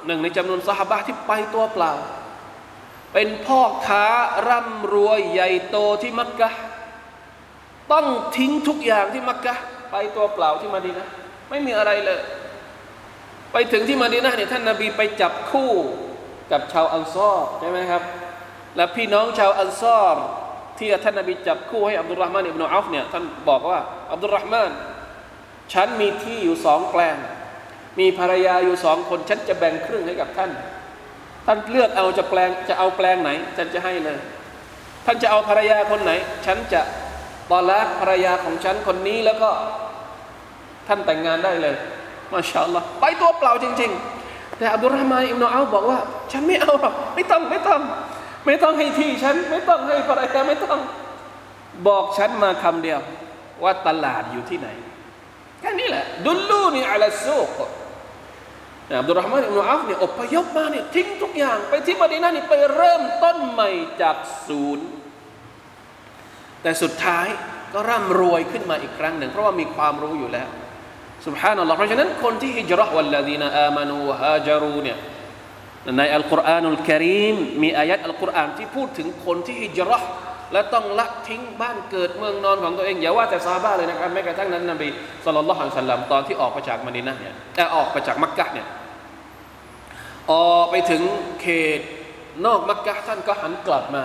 [0.07, 1.93] หนึ่งในจำนวนสหบะที่ไปตัวเปล่า
[3.13, 4.07] เป็นพ่อค้า
[4.49, 6.49] ร่ำรวยใหญ่โตที่มักกะ
[7.93, 9.55] ต้องทิ้งทุกอย่างที่มักกะ
[9.91, 11.09] ไปตัวเปล่าที่มาดีนะ
[11.51, 12.21] ไม่มีอะไรเลย
[13.53, 15.73] ไปถึงที่มาดีนะเนี่ยท่านนาบีไปจับคู่
[16.53, 18.03] กับชาวอัลซอรใช่ไหมครับ
[18.77, 20.17] และพี่น้องชาวอัลซอร
[20.79, 23.81] ที่ท่านนาบีจับคู่ให้อับดุลรหมานอิบนาอัฟเนี่ยท่านบอกว่า
[24.13, 24.71] อับดุลรหมาน
[25.73, 27.17] ฉันมีที่อยู่สองแปลง
[27.99, 30.51] มีภรรยาอยู่สองคน ฉันจะแบ่งครึ่งให้กับท่าน
[31.47, 34.19] ท่านเลือกเอาจะแปลงจะเอาแปลงไหน ฉันจะให้เลย
[35.07, 36.13] ท่านจะเอาภรรยาคนไหน
[36.47, 36.81] ฉันจะ
[37.51, 39.51] ตอนแรกภรรยาของฉันคนนี้แล้วก็
[40.89, 41.75] ท่านแต่งงานได้เลย
[42.33, 43.91] มาชาอัลลอฮ์ไปตัวเปล่าจริง
[44.25, 45.99] ๆ แต่อับดุลรหมานอิบนาอัลบอกว่า
[46.33, 47.81] ฉันไม่เอาหรอกไม่ต้องไม่ต้อง
[48.47, 50.81] ไม่ต้องให้ที่ฉัน ไม่ต้องให้ภรรยาไม่ต้อง
[51.89, 53.01] บอกฉันมาคำเดียว
[53.65, 54.69] ว่าตลาดอยู่ที่ไหน
[55.61, 57.57] แค่นี้แหละ ดุลลูนี่อัลซูก
[58.99, 63.71] อับดุลรหมานอิบนาอัลเนี่ยอพยพมาเนี่ยทิ้งทุกอย่างไปที่มดีนานี่ไปเริ่มต้นใหม่
[64.03, 64.87] จากศูนย์
[66.63, 67.27] แต่สุดท้าย
[67.75, 70.49] ก็ร่ำรวยขึ้นมาอีกครั้งหนึ่ง เพราะว่ามีความรู้อยู่แล้ว
[71.27, 74.99] สุบฮานัลลอฮ์เพราะฉะนั้นคนที่ฮิจรัตวัลลดีนอามานูฮาจารูเนี่ย
[75.99, 80.05] ในอัลกุรอานุลกิริมมีอายัดอัลกุรอานที่พูดถึงคนที่ฮิจรัต
[80.53, 84.89] และต้องละทิ้งบ้านเกิดเมืองนอนของตัวเอง อย่าว่าแต่ซาบ้าเลยนะครับแม้กระทั่งนั้นนบี
[85.25, 88.67] สุลต่านละฮ์สัลลัมตอนที่ออกไปจากมดินะเนี่ยแต่ออกไปจากมักกะเนี่ย
[90.33, 91.03] ออกไปถึง
[91.41, 91.47] เข
[91.79, 91.81] ต
[92.47, 94.05] นอกมักกะท่านก็หันกลับมา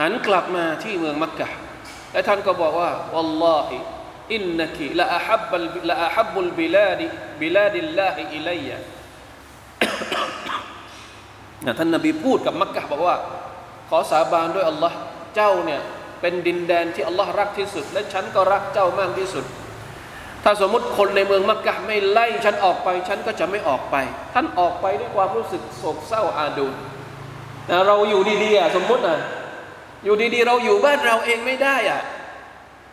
[0.00, 1.48] หันกลับมาที่เมืองมักกะ
[2.12, 3.76] และท่านก็บอกว่าวัลลอฮิ
[4.34, 5.52] อินนักิละอัฮับ
[5.90, 7.06] ละอัฮับุลบิลาดิ
[7.40, 8.78] บิลาดิลลาฮิอิลัยยะ
[11.78, 13.16] ท่านนบีพูดกับมักกะบอกว่า
[13.88, 14.96] ขอสาบานด้วยอัลลอฮ์
[15.34, 15.80] เจ้าเนี่ย
[16.20, 19.44] เป็นดินแดนที่อัลลอฮ์รักที่สุด และฉันก็รักเจ้ามากที่สุด
[20.44, 23.96] ถ้าสมมติคนในเมืองมักกะไม่ไล่ฉันออกไป ฉันก็จะไม่ออกไป
[24.34, 26.66] ท่านออกไปด้วยความรู้สึกโศกเศร้าอาดู
[27.86, 29.18] เราอยู่ดีๆสมมตินะ
[30.04, 32.02] อยู่ดีๆ เราอยู่บ้านเราเองไม่ได้อะ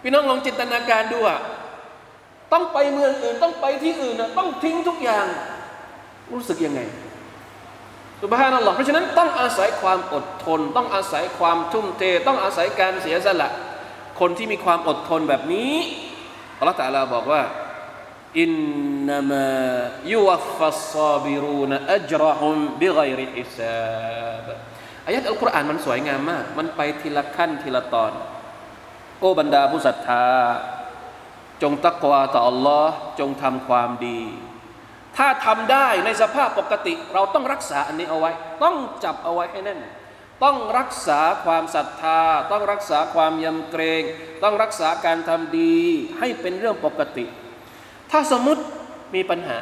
[0.01, 1.39] พี่น้องลองจินตนาการดูอะ
[2.53, 5.25] ต้องไปเมืองอื่นต้องไปที่อื่นนะต้องทิ้งทุกอย่าง
[6.33, 6.81] รู้สึกยังไง
[8.23, 13.49] สุบฮานัลลอฮ์เพราะฉะนั้นต้องอาศัยความอดทน ต้องอาศัยความทุ่มเท ต้องอาศัยการเสียสละ
[14.19, 15.75] คนที่มีความอดทนแบบนี้
[16.59, 17.41] อัลลอฮฺตะลาบอกว่า
[18.41, 18.49] อิน
[19.09, 19.49] นามา
[20.13, 24.47] ยุวฟฟัสซาบิรูนอัจรฮุมบิไกริฮิซาบ
[25.07, 28.11] อายัดอัลกุรอานมันสวยงามมาก มันไปทีละขั้นทีละตอน
[29.19, 30.25] โอ้บรรดาผู้ศรัทธา
[31.61, 34.21] จงตักวาต่ออัลลอฮ์จงทำความดี
[35.17, 38.31] ถ้าทำได้ในสภาพปกติ เราต้องรักษาอันนี้เอาไว้
[38.63, 39.79] ต้องจับเอาไว้ให้แน่น
[40.43, 42.19] ต้องรักษาความศรัทธา
[42.51, 44.03] ต้องรักษาความยำเกรง
[44.43, 45.77] ต้องรักษาการทำดี
[46.19, 47.25] ให้เป็นเรื่องปกติ
[48.11, 48.63] ถ้าสมมติ
[49.15, 49.59] มีปัญหา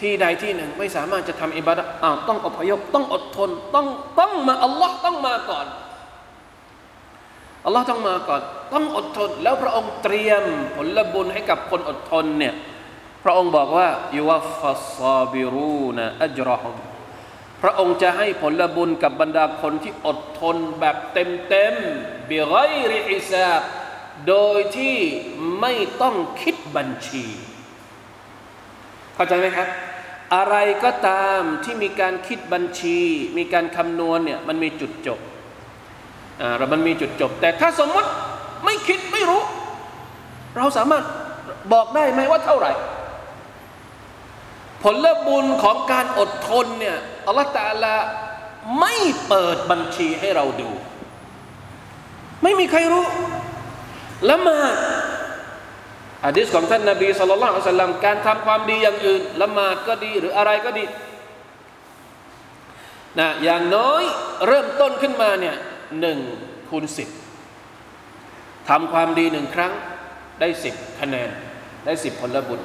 [0.00, 3.86] ที่ใดที่หนึ่งไม่สามารถจะทำอิบาดะอ้าวต้องอพยพต้องอดทนต้อง
[4.18, 5.66] ต้องมาอัลลอฮ์ต้องมาก่อน
[7.64, 12.54] อัลลอฮ์ต้องมาก่อน ต้องอดทน แล้วพระองค์เตรียมผลบุญให้กับคนอดทนเนี่ย
[13.24, 16.76] พระองค์บอกว่ายูวัฟฟัสซาบิรูนะอัจรอฮม
[17.62, 21.74] พระองค์จะให้ผลบุญกับบรรดาคนที่อดทนแบบเต็มเต็ม
[22.30, 22.54] บิไก
[22.90, 23.62] ริฮิซาบ
[24.28, 24.96] โดยที่
[25.60, 27.24] ไม่ต้องคิดบัญชี
[29.14, 29.68] เข้าใจไหมครับ
[30.34, 32.98] อะไรก็ตามที่มีการคิดบัญชี
[33.38, 35.18] มีการคำนวณเนี่ยมันมีจุดจบ
[36.40, 38.08] อ่าเรามันมีจุดจบ แต่ถ้าสมมติ
[38.64, 39.42] ไม่คิดไม่รู้
[40.56, 41.04] เราสามารถ
[41.72, 42.72] บอกได้ไหมว่าเท่าไหร่
[44.82, 47.94] ผลบุญของการอดทนเนี่ยอัลลอฮฺตาลา
[48.80, 48.96] ไม่
[49.28, 50.70] เปิดบัญชีให้เราดู
[52.42, 53.06] ไม่มีใครรู้
[54.30, 54.74] ละหมาด
[56.26, 60.84] อะดิษของท่านนบีสุลต่านสัลลัมการทำความดีอย่างอื่นละหมาดก็ดีหรืออะไรก็ดี
[63.18, 64.02] นะอย่างน้อย
[64.46, 65.56] เริ่มต้นขึ้นมาเนี่ย
[66.00, 66.18] หนึ่ง
[66.68, 67.08] คูณสิบ
[68.68, 69.72] ทำความดีหนึ่งครั้ง
[70.40, 71.30] ได้สิบคะแนน
[71.84, 72.60] ได้สิบผลบุญ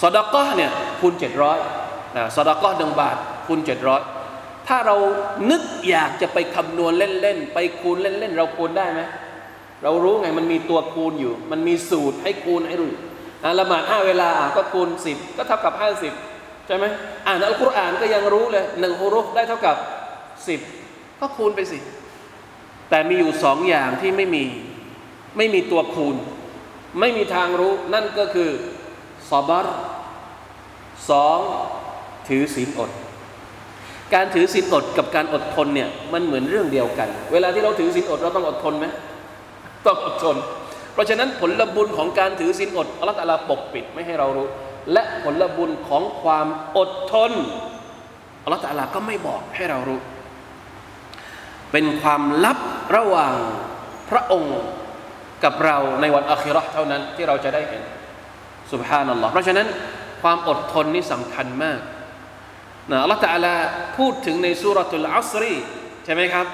[0.00, 1.58] สดก้อเนี่ยคูณเจ็ดร้อย
[2.16, 4.02] นะสดก้อหนึ่งบาทคูณเจ็ดร้อย
[4.68, 4.96] ถ้าเรา
[5.50, 9.00] นึกอยากจะไปคำนวณเล่นๆ ไปคูณเล่นๆ เราคูณได้ไหม
[9.82, 12.92] เรารู้ไงมันมีตัวคูณอยู่ มันมีสูตรให้คูณให้รู้
[13.44, 16.12] อะละหมาดห้าเวลาก็คูณสิบก็เท่ากับห้าสิบ
[16.66, 16.84] ใช่ไหม
[17.26, 19.76] อ่านอัลกุรอานก็ยังรู้เลยหนึ่งฮุรุฟได้เท่ากับ
[20.48, 20.60] สิบ
[21.20, 21.78] ก็คูณไปสิ
[22.90, 24.44] แต่มีอยู่สองอย่างที่ไม่มี
[25.36, 26.16] ไม่มีตัวคูณ
[27.00, 28.50] ไม่มีทางรู้นั่นก็คือ
[29.28, 29.66] ซอบาร
[31.10, 31.38] สอง
[32.28, 32.90] ถือศีลอด
[34.14, 38.86] การถือศีลอดกับการอดทนเนี่ยมันเหมือนเรื่องเดียวกัน เวลาที่เราถือศีลอดเราต้องอดทนไหม
[39.86, 40.36] ต้องอดทน
[40.92, 44.48] เพราะฉะนั้นผลบุญของการถือศีลอดอัลลอฮฺตะลาปกปิดไม่ให้เรารู้
[44.92, 46.46] และผลบุญของความ
[46.78, 47.32] อดทน
[48.44, 50.00] อัลลอฮฺตะลาก็ไม่บอกให้เรารู้
[51.72, 52.58] เป็นความลับ
[52.96, 53.36] ระหว่าง
[54.10, 54.58] พระองค์
[55.44, 57.82] กับเราในวันอัคราเท่านั้นที่เราจะได้เห็น
[58.72, 59.66] สุบฮานัลลอฮ์เพราะฉะนั้น
[60.22, 61.80] ความอดทนนี่สำคัญมาก
[62.90, 63.54] นะอัลลอฮฺตะลา
[63.96, 65.54] พูดถึงในسورة العصر
[66.04, 66.46] ใช่ไหมครับ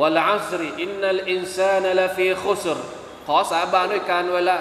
[0.00, 2.78] والعصر إن الإنسان لفي خسر
[3.26, 4.56] ขอสาบานด้วยการเวลา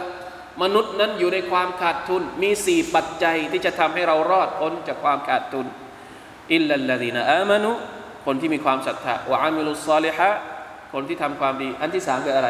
[0.62, 5.68] มนุษย์นั้นอยู่ในความขาดทุน มีสี่ปัจจัยที่จะทำให้เรารอดพ้นจากความขาดทุน
[6.54, 7.72] إلا الذين آمنوا
[8.26, 10.30] คนที่มีความศรัทธาوعملوا الصالحات
[10.94, 12.50] คนที่ทำความดี อันที่สามคืออะไร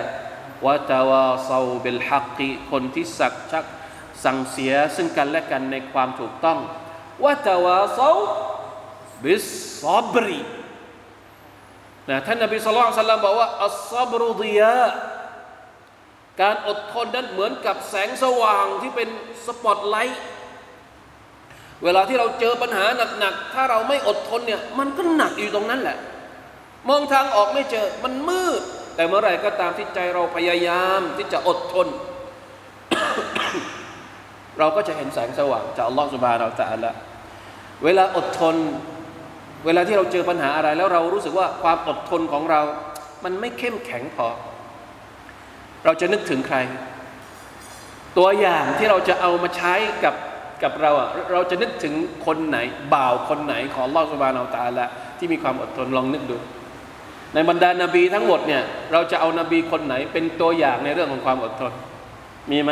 [0.65, 3.65] وتواصوا بالحقคนที่สักชัก
[4.23, 6.59] สั่งเสียซึ่งกันและกันในความถูกต้อง
[7.23, 10.39] وتواصوا بالصبر
[12.09, 14.77] นะท่านนบีสุลต่านบอกว่าالصبر ضياء
[16.41, 19.09] การอดทนนั้นเหมือนกับแสงสว่างที่เป็น
[19.45, 20.23] สปอตไลท์
[21.83, 22.85] เวลาที่เราเจอปัญหา
[23.19, 25.97] หนักๆ ถ้าเราไม่อดทนเนี่ย มันก็หนักอยู่ตรงนั้นแหละ
[26.89, 28.61] มองทางออกไม่เจอ มันมืด
[28.95, 31.87] แต่เมื่อไหร่ก็ตามที่ใจเราพยายามที่จะอดทน
[34.59, 36.91] เราก็จะเห็นแสงสว่างจากอัลลอฮฺสุบฮานาอัลตะอัลละ
[37.83, 38.55] เวลาอดทน
[39.65, 42.61] เวลาที่เราเจอปัญหาอะไร แล้วเรารู้สึกว่าความอดทนของเรา
[43.23, 44.27] มันไม่เข้มแข็งพอ
[45.85, 46.57] เราจะนึกถึงใคร
[48.17, 50.15] ตัวอย่างที่เราจะเอามาใช้กับ
[50.63, 51.93] กับเราอะเราจะนึกถึง
[52.25, 52.57] คนไหน
[52.93, 54.85] บ่าวคนไหนของลอสุบานอัลตาละ
[55.17, 56.37] ที่มีความอดทนลองนึกดู
[57.33, 61.71] ในบรรดานาบีทั้งหมดเนี่ยเราจะเอานาบีคนไหน เป็นตัวอย่างในเรื่องของความอดทน
[62.51, 62.71] มีไหม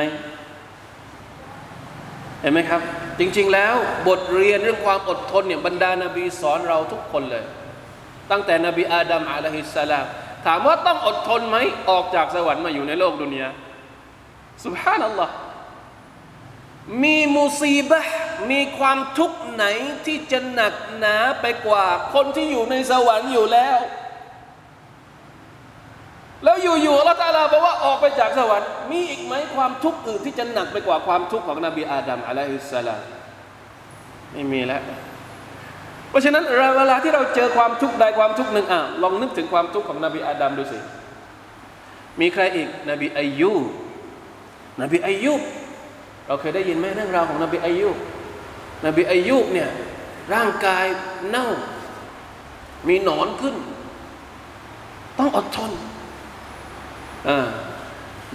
[2.41, 2.82] เห็นไหมครับ
[3.19, 3.75] จริง ๆ แล้ว
[4.08, 7.43] บทเรียนเรื่องความอดทนเนี่ยบรรดานาบีสอนเราทุกคนเลย
[8.32, 10.06] ตั้งแต่นบีอาดัมอะลัยฮิสสลาม
[10.45, 11.58] ถามว่าต้องอดทนไหม
[11.89, 13.49] ออกจากสวรรค์มาอยู่ในโลกดุนยา
[14.65, 15.34] สุบฮานัลลอฮ์
[17.04, 18.01] มีมุซีบะ
[18.51, 19.65] มีความทุกข์ไหน
[20.06, 23.78] ที่จะหนักหนาไปกว่า คนที่อยู่ในสวรรค์อยู่แล้ว
[26.43, 33.02] แล้วอยู่ๆอัลลอฮฺตาลาบอกว่าออกไปจากสวรรค์มีอีกไหมความทุกข์อื่นที่จะหนักไปกว่าความทุกข์ของนบีอาดัมอะลัยฮิสสลาม
[34.32, 34.82] ไม่มีแล้ว
[36.10, 36.43] เพราะฉะนั้น
[36.78, 40.80] เวลาที่เราเจอความทุกข์ใดความทุกข์หนึ่งอะลองนึกถึงความทุกข์ของนบีอาดัมดูสิ
[42.21, 43.52] มีใครอีกนบีอายุ
[44.82, 45.34] นบีอายุ
[46.28, 47.89] เราเคยได้ยินไหมเรื่องราวของนบีอายุ
[48.86, 49.69] นบีอายุเนี่ย
[50.34, 50.86] ร่างกาย
[51.30, 51.48] เน่า
[52.88, 53.56] มีหนอนขึ้น
[55.19, 55.71] ต้องอดทน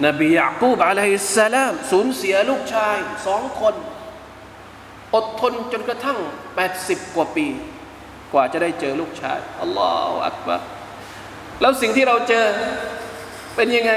[0.05, 3.75] นบียากูบอะลัยฮิสสลามสูญเสียลูกชายสองคน
[5.15, 6.17] อดทนจนกระทั่ง
[6.67, 7.47] 80 กว่าปี
[8.33, 10.55] กว่าจะได้เจอลูกชายอัลลอฮฺอักบะ
[11.61, 12.45] แล้วสิ่งที่เราเจอ
[13.55, 13.91] เป็นยังไง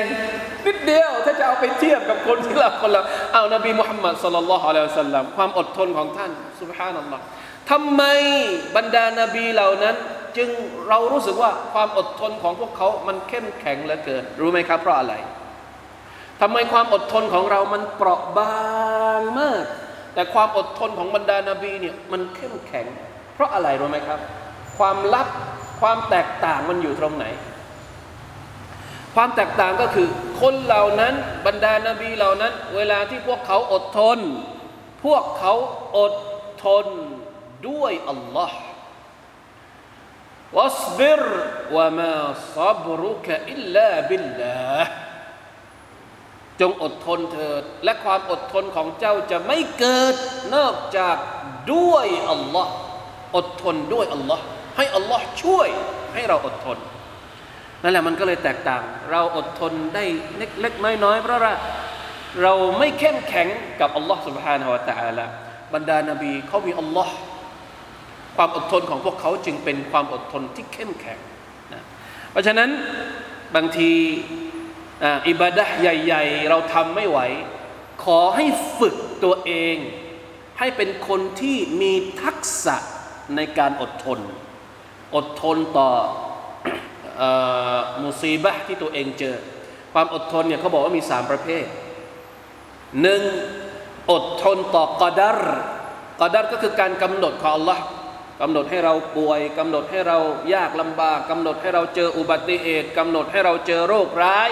[0.66, 3.02] นิดเดียวถ้าจะเอาไปเทียบกับคนที่เราคนละ
[3.33, 6.30] เอานบีมุฮัมมัดสุลลัลลอฮุอะลัยฮิสัลลัมความอดทนของท่าน
[6.61, 7.22] สุบฮานัลลอฮ์
[7.70, 8.02] ทำไม
[8.76, 9.96] บรรดานาบีเหล่านั้น
[10.36, 10.48] จึง
[10.88, 15.14] เรารู้สึกว่าความอดทนของพวกเขามันเข้มแข็งเหลือเกิน รู้ไหมครับ เพราะอะไร
[16.40, 18.54] ทำไมความอดทนของเรามันเปราะบา
[19.18, 19.64] งมาก
[20.14, 22.86] แต่ความอดทนของบรรดานาบีเนี่ยมันเข้มแข็ง
[23.34, 24.18] เพราะอะไรรู้ไหมครับ
[24.78, 25.28] ความลับ
[25.80, 27.26] ความแตกต่างมันอยู่ตรงไหน
[29.14, 30.08] ความแตกต่างก็คือ
[30.40, 31.14] คนเหล่านั้น
[31.46, 34.18] บรรดานาบีเหล่านั้น เวลาที่พวกเขาอดทน
[35.04, 35.54] พวกเขา
[35.98, 36.14] อด
[36.64, 36.86] ทน
[37.68, 38.58] ด้วยอัลลอฮ์
[40.53, 41.21] واصبر
[41.75, 42.15] وما
[42.57, 44.81] صبرك إلا بالله
[46.59, 50.15] จงอดทนเถิด และความอดทนของเจ้าจะไม่เกิด
[50.55, 51.17] นอกจาก
[51.73, 52.73] ด้วยอัลลอฮ์
[53.35, 54.43] อดทนด้วยอัลลอฮ์
[54.77, 55.67] ให้อัลลอฮ์ช่วย
[56.13, 56.77] ให้เราอดทน
[57.81, 60.03] นั่นแหละมันก็เลยแตกต่าง เราอดทนได้
[60.38, 61.53] เล็กๆน้อยๆเพราะว่า
[62.41, 63.47] เราไม่เข้มแข็ง
[63.79, 65.25] กับอัลลอฮ์ سبحانه และ تعالى
[65.73, 67.13] บรรดานาบีเขามีอัลลอฮ์
[68.36, 71.18] ความอดทนของพวกเขาจึงเป็นความอดทนที่เข้มแข็ง
[71.72, 71.82] นะ
[72.30, 72.70] เพราะฉะนั้น
[73.54, 73.90] บางที
[75.28, 77.18] อิบาดะใหญ่ ๆ เราทำไม่ไหว
[78.04, 78.46] ขอให้
[78.78, 79.76] ฝึกตัวเอง
[80.58, 81.92] ให้เป็นคนที่มี
[82.22, 82.76] ทักษะ
[83.36, 84.18] ในการอดทน
[85.14, 85.90] อดทนต่อ
[88.02, 89.36] มุซีบะที่ตัวเองเจอ
[89.94, 91.64] ความอดทนเนี่ยเขาบอกว่ามีสามประเภท
[93.02, 93.22] หนึ่ง
[94.10, 95.40] อดทนต่อกอดัร
[96.20, 97.78] กอดัรก็คือการกำหนดของ Allah
[98.40, 100.18] กำหนดให้เราป่วยกำหนดให้เรา
[100.54, 104.50] ยากลำบากกำหนดให้เราเจออุบัติเหตุกำหนดให้เราเจอโรคร้าย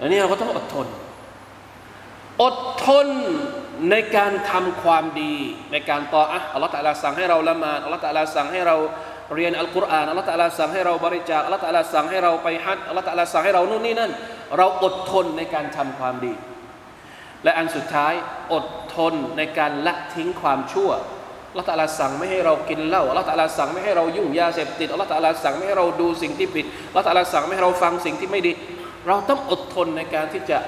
[0.00, 0.86] อันนี้เราก็ต้องอดทน
[2.42, 3.08] อดทน
[3.90, 5.34] ในการทำความดี
[5.72, 8.76] ในการต่ออะอัลลอฮฺตะลาสั่งให้เราละมาดอัลลอฮฺตะลาสั่งให้เรา
[9.34, 14.12] เรียนอัลกุรอานอัลลอฮฺตะลาสั่งให้เราบริจาคอัลลอฮฺตะลาสั่งให้เราไปฮัจอัลลอฮฺตะลาสั่งให้เรานู่นนี่นั่น
[14.56, 16.34] เราอดทนในการทำความดี
[17.44, 18.12] และอันสุดท้าย
[18.54, 20.90] อดทนในการละทิ้งความชั่ว
[21.54, 28.52] ลลอฮฺตะลาสั่งไม่ให้เรากินเหล้าลลอฮฺตะลาสั่งไม่ให้เรายุ่งยาเสพติดลลอฮฺตะลาสั่งไม่ให้เราดูสิ่งที่ผิดลลอฮฺตะลาสั่งไม่ให้เราฟังสิ่งที่ไม่ดี
[29.08, 30.58] เราต้องอดทนในการที่จะ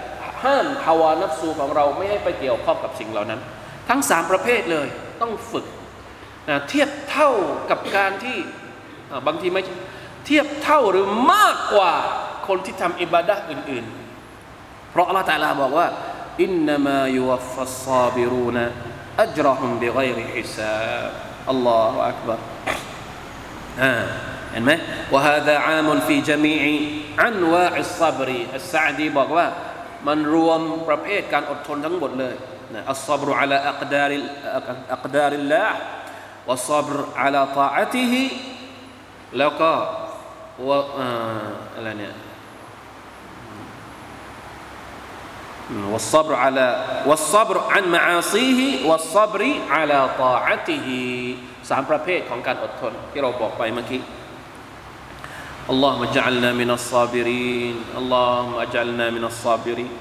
[0.44, 3.40] ห้ามภาวานับสูของเราไม่ให้ไปเกี่ยวข้องกับสิ่งเหล่านั้น
[3.88, 4.86] ทั้งสามประเภทเลย
[5.22, 5.66] ต้องฝึก
[6.48, 7.30] นะเทียบเท่า
[7.70, 8.36] กับการที่
[9.26, 9.62] บางทีไม่
[10.26, 11.92] เทียบเท่าหรือมากกว่า
[12.48, 13.84] คนที่ทำอิบาดะอื่น
[14.38, 15.86] ๆ เพราะอัลลอฮฺตะลาบอกว่า
[16.42, 18.66] อินนามายุฟฟัสซาบิรูนะ
[19.19, 21.12] أجرهم بغير حساب
[21.49, 22.38] الله أكبر
[23.79, 24.07] آه.
[24.51, 24.71] เห็นไหม
[25.13, 26.63] وهذا عام في جميع
[27.27, 29.45] أنواع الصبر السعدي บอกว่า
[30.07, 32.35] มันรวมประเภทการอดทนทั้งหมดเลย
[32.73, 34.12] นะ الصبر على أقدار
[34.95, 35.69] أقدار الله
[36.47, 38.13] والصبر على طاعته
[39.38, 39.71] แล้วก็
[40.67, 40.79] ว่า
[41.75, 42.13] อะไรเนี่ย
[45.93, 46.67] والصبر على
[47.05, 50.88] والصبر عن معاصيه والصبر على طاعته
[51.69, 54.01] สามประเภทของการอดทนที่เราบอกไปเมื่อกี้
[55.73, 59.91] اللهم اجعلنا من الصابرين اللهم اجعلنا من الصابرين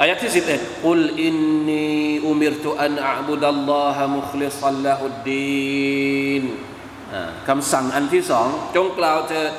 [0.00, 6.44] อายะที่11 قل إني أمرت أن أعبد الله مخلصا له الدين
[7.48, 9.52] คำสั่งอันที่สองจงกล่าวเถิด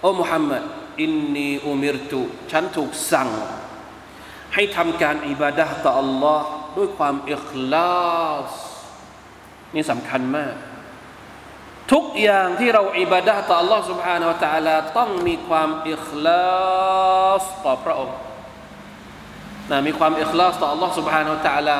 [0.00, 0.62] โอ้มุฮัมมัด
[1.02, 3.28] อินนีอุมิรตุฉันถูกสั่ง
[4.54, 6.40] ให้ทำการอิบาดะต่อ Allah
[6.76, 8.52] ด้วยความอิคลาส
[9.74, 10.54] นี่สำคัญมาก
[11.92, 16.48] ทุกอย่างที่เราอิบาดะต่อ Allah سبحانه และ تعالى ต้องมีความอิคลา
[17.40, 18.18] สต่อพระองค์
[19.70, 21.76] นะมีความอิคลาสต่อ Allah سبحانه และ تعالى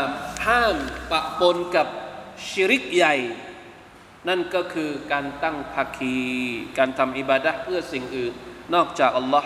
[0.47, 0.77] ห้าม
[1.11, 1.87] ปะปนกับ
[2.49, 3.17] ชิริกใหญ่
[4.29, 6.19] นั่นก็คือการตั้งภาคี
[6.79, 8.33] การทำอิบาดะเพื่อสิ่งอื่น
[8.75, 9.45] นอกจาก Allah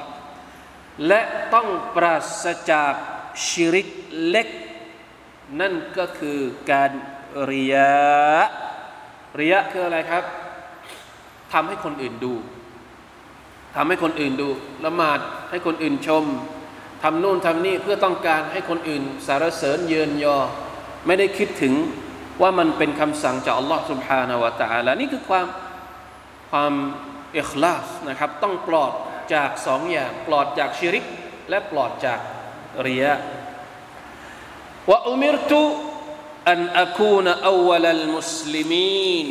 [1.07, 1.21] และ
[1.55, 2.95] ต้องปราศจาก
[3.47, 3.89] ชิริก
[4.29, 4.49] เล็ก
[5.61, 6.39] นั่นก็คือ
[6.71, 6.91] การ
[7.45, 7.77] เรีย
[9.37, 10.25] เรียคืออะไรครับ
[11.53, 12.35] ทำให้คนอื่นดู
[13.77, 14.49] ทำให้คนอื่นดู
[14.85, 16.25] ละหมาดให้คนอื่นชม
[17.03, 20.39] ทำนู่นทำนี่เพื่อต้องการให้คนอื่น สารเสริญเยินยอ
[21.07, 21.75] ไม่ได้คิดถึง
[22.43, 25.47] ว่ามันเป็นคำสั่งจากอัลลอฮ์ سبحانه และ تعالى นี่คือความ
[26.51, 26.73] ความ
[27.39, 28.93] อิคลาสนะครับ ต้องปลอด
[29.35, 31.05] จากสองอย่างปลอดจากชิริก
[31.51, 32.19] และปลอดจาก
[32.88, 33.14] ริยะ
[34.90, 35.62] วะอุมิรตุ
[36.52, 39.28] อันอคูนอวลลมุสลิมีน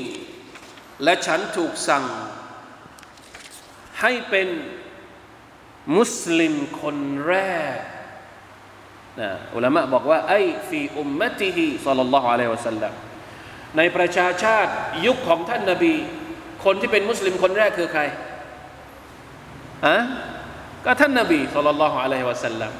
[1.05, 2.05] และฉันถูกสั่ง
[4.01, 4.49] ให้เป็น
[5.97, 6.97] มุสลิมคน
[7.29, 7.35] แร
[7.77, 7.79] ก
[9.21, 12.93] นะอุลามะบอกว่าไอ้ฟีอุมมติฮิสัลลัลลอฮุอะลัยฮิวะสัลลัม
[13.77, 14.73] ในประชาชาติ
[15.07, 15.95] ยุคของท่านนาบี
[16.65, 18.03] คนที่เป็นมุสลิมคนแรกคือใคร
[19.87, 19.97] อะ
[20.85, 22.73] ก็ท่านนาบีสุลต่านละฮ์อะลัยฮิวะสัลลัม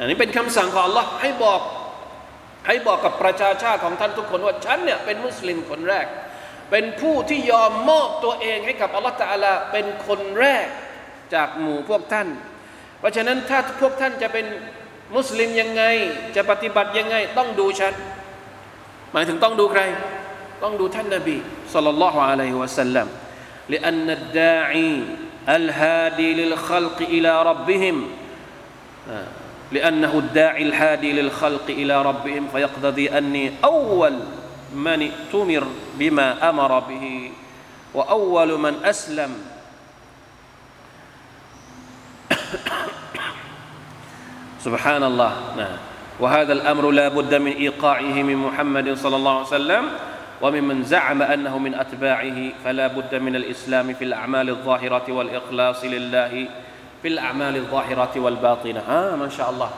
[0.00, 1.60] อันนี้เป็นคำสั่งของ Allah ให้บอก
[2.66, 6.06] ให้บอกกับประชาชาติของท่านทุกคนว่าฉันเนี่ยเป็นมุสลิมคนแรก
[6.70, 10.66] เป็นผู้ที่ยอมมอบตัวเองให้กับอัลลอฮฺตะอาลาเป็นคนแรก
[11.34, 12.28] จากหมู่พวกท่าน
[12.98, 14.46] เพราะฉะนั้นถ้าพวกท่านจะเป็น
[15.16, 15.82] มุสลิมยังไง
[16.36, 17.94] จะปฏิบัติยังไง ต้องดูฉัน
[19.12, 19.82] หมายถึงต้องดูใคร
[20.62, 21.36] ต้องดูท่านนาบี
[21.74, 23.08] สุลต่านละฮ์อะลัยฮิวะสัลลัม
[23.68, 24.92] لأن الداعي
[25.48, 27.96] الهادي للخلق إلى ربهم
[29.71, 34.19] لأنه الداعي الهادي للخلق إلى ربهم فيقتضي أني أول
[34.75, 35.67] من ائتمر
[35.99, 37.31] بما أمر به
[37.93, 39.29] وأول من أسلم.
[44.65, 45.77] سبحان الله نعم.
[46.19, 49.83] وهذا الأمر لا بد من إيقاعه من محمد صلى الله عليه وسلم
[50.41, 56.47] وممن زعم أنه من أتباعه فلا بد من الإسلام في الأعمال الظاهرة والإخلاص لله
[57.01, 59.73] ฟิลอามาลิลซอฮิรอติวัลบาตินะอ่ามาชาอัลลอฮ์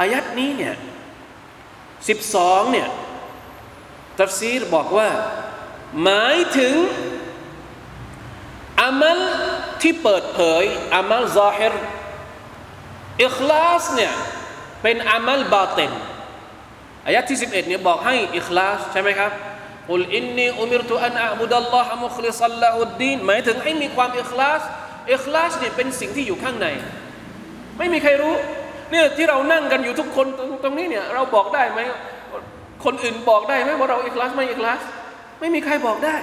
[0.00, 0.74] อายัดนี้เนี่ย
[2.08, 2.88] สิบสองเนี่ย
[4.20, 5.08] ตัฟซีรบอกว่า
[6.02, 6.74] หมายถึง
[8.82, 9.18] อามัล
[9.82, 11.74] ที่เปิดเผยอามัลظاهر
[13.24, 14.12] อิคลาสเนี่ย
[14.82, 15.92] เป็นอามัลباطن
[17.06, 19.32] อายะที่ 11เนี่ยบอกให้อิคลาสใช่ไหมครับ
[19.92, 24.62] قل إني أمرت أن أعبد الله مخلصا له الدينหมายถึงให้มีความอิคลาส
[25.10, 26.66] อิคลาสเนี่ยเป็นสิ่งที่อยู่ข้างใน
[27.78, 28.34] ไม่มีใครรู้
[28.90, 31.80] เนี่ยที่เรานั่งกันอยู่ทุกคนตรงตรงนี้เนี่ยเราบอกได้ไหม
[32.84, 34.80] คนอื่นบอกได้ไหมว่าเราอิคลาสไม่อิคลาส
[35.40, 36.16] ไม่มีใครบอกได้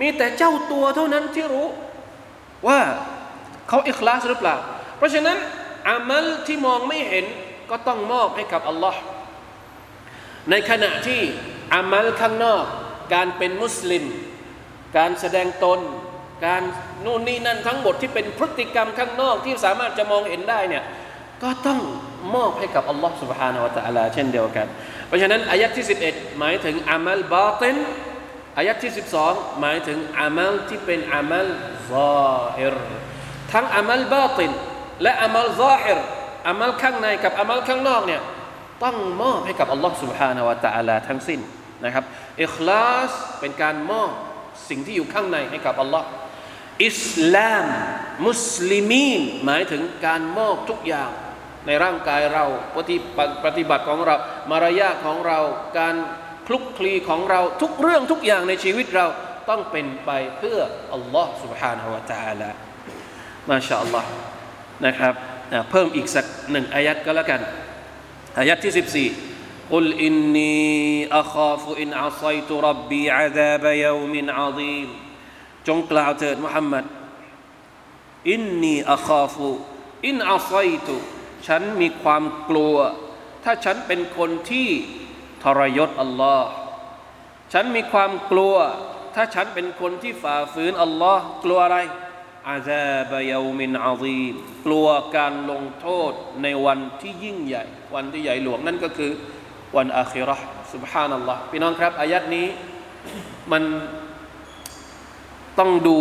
[0.00, 1.66] มีแต่เจ้าตัวเท่านั้นที่รู้
[2.68, 2.80] ว่า
[3.68, 4.56] เขาอิคลาสหรือเปล่า
[4.96, 5.36] เพราะฉะนั้น
[5.88, 7.24] อามัลที่มองไม่เห็น
[7.70, 9.00] ก็ต้องมอบให้กับอัลลอฮ์
[10.50, 11.20] ในขณะที่
[11.74, 12.64] อามัลข้างนอก
[13.14, 14.04] การเป็นมุสลิม
[14.96, 15.80] การแสดงตน
[16.45, 16.61] การ
[17.05, 20.83] นู่นนี่นั่นทั้งหมดที่เป็นพฤติกรรมข้างนอกที่สามารถจะมองเห็นได้เนี่ย
[21.43, 21.79] ก็ต้อง
[22.35, 24.67] มอบให้กับอัลลอฮ์ سبحانه และ تعالى เช่นเดียวกัน
[25.07, 27.77] เพราะฉะนั้นอายัดที่ 11 หมายถึงอามัลบาติน
[28.57, 28.91] อายัดที่
[29.23, 31.47] 12 หมายถึงอามัลที่เป็นอามัล
[31.91, 32.75] ซาฮิร
[33.53, 34.51] ทั้งอามัลบาติน
[35.03, 35.99] และอามัลซาฮิร
[36.47, 38.21] อามัลข้างในกับอามัลข้างนอกเนี่ย
[38.83, 41.39] ต้องมอบให้กับอัลลอฮ์ سبحانه และ تعالى ทั้งสิ้น
[41.85, 42.03] นะครับ
[42.43, 44.11] อิคลาสเป็นการมอบ
[44.69, 46.07] สิ่งที่อยู่ข้างในให้กับอัลลอฮ์
[46.85, 47.65] อิสลาม
[48.27, 51.11] มุสลิมีนหมายถึงการมอบทุกอย่าง
[51.67, 52.45] ในร่างกายเรา
[52.75, 52.97] ปฏิ
[53.45, 54.15] ปฏิบัติของเรา
[54.51, 55.39] มารยาทของเรา
[55.79, 55.95] การ
[56.47, 59.07] คลุกคลีของเราทุกเรื่องทุกอย่างในชีวิตเรา
[59.49, 60.59] ต้องเป็นไปเพื่อ
[60.93, 62.49] อัลลอฮ์ سبحانه และ تعالى
[63.49, 64.09] มาชาอัลลอฮ์
[64.85, 65.13] นะครับ
[65.71, 67.41] เพิ่มอีกสักหนึ่งอายัดก็แล้วกัน
[68.39, 68.73] อายัดที่
[69.13, 69.31] 14
[69.73, 74.89] قل إني أخاف إن عصيت ربي عذاب يوم عظيم
[75.68, 76.84] จงกล่าวเถิดมุฮัมมัด
[78.30, 79.48] อินนีอัคาฟู
[80.06, 80.54] อินอาไซ
[80.86, 80.96] ตุ
[81.46, 82.76] ฉันมีความกลัว
[83.44, 84.68] ถ้าฉันเป็นคนที่
[85.42, 86.50] ทรยศอัลลอฮ์
[87.52, 88.54] ฉันมีความกลัว
[89.14, 91.78] ถ้าฉันเป็นคนที่ฝ่าฝืนอัลลอฮ์กลัวอะไร
[92.50, 94.34] อาซาบยามินอาซีม
[94.66, 94.86] กลัว
[95.16, 96.12] การลงโทษ
[96.42, 97.64] ในวันที่ยิ่งใหญ่
[97.94, 99.12] วันที่ใหญ่หลวงนั่นก็คือ
[99.76, 102.46] วันอาคิราะห์สุบฮานัลลอฮ์พี่น้องครับอายัดนี้
[103.52, 103.62] มัน
[105.58, 105.98] ต้องดู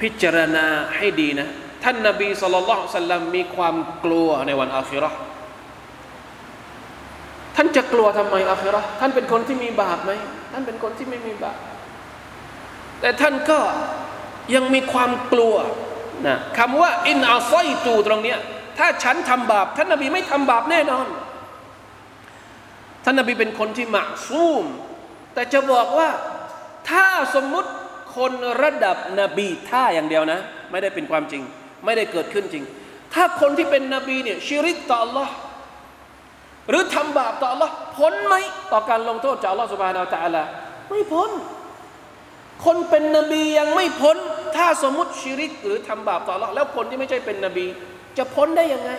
[0.00, 1.48] พิจารณาให้ดีนะ
[1.84, 5.18] ท่านนบีสุลต่านสัลลัมมีความกลัวในวันอาคิราะห์
[7.56, 10.12] ท่านจะกลัวทำไมอาคิราะห์ท่านเป็นคนที่มีบาปไหม
[10.52, 11.58] ท่านเป็นคนที่ไม่มีบาป
[13.00, 13.60] แต่ท่านก็
[14.54, 15.54] ยังมีความกลัว
[16.26, 18.38] นะคำว่าอินอาซอยตูตรงเนี้ย
[18.78, 21.06] ถ้าฉันทำบาป ท่านนบีไม่ทำบาปแน่นอน
[23.04, 24.64] ท่านนบีเป็นคนที่หมักซูม
[25.34, 26.08] แต่จะบอกว่า
[26.90, 27.70] ถ้าสมมุติ
[28.17, 28.33] คน
[28.63, 30.39] ระดับนบีถ้าอย่างเดียวนะ
[30.71, 31.43] ไม่ได้เป็นความจริง
[31.85, 32.63] ไม่ได้เกิดขึ้นจริง
[33.13, 35.29] ถ้าคนที่เป็นนบีเนี่ยชิริกต่อ Allah
[36.69, 38.35] หรือทำบาปต่อ Allah พ้นไหม
[38.71, 40.43] ต่อการลงโทษจาก Allah سبحانه และ تعالى
[40.89, 41.29] ไม่พ้น
[42.65, 44.17] คนเป็นนบียังไม่พ้น
[44.55, 47.65] ถ้าสมมติชิริก หรือทำบาปต่อ Allah แล้วคนที่ไม่ใช่เป็นนบี
[48.17, 48.91] จะพ้นได้ยังไง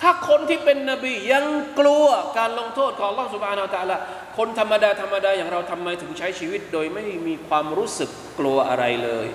[0.00, 1.44] ถ้าคนที่เป็นนบียัง
[1.78, 2.06] กลัว
[2.38, 3.96] การลงโทษของ Allah سبحانه และ تعالى
[4.37, 8.09] คนธรรมดาธรรมดาอย่างเราทำไมถึงใช้ชีวิต โดยไม่มีความรู้สึก
[8.39, 9.27] กลัวอะไรเลย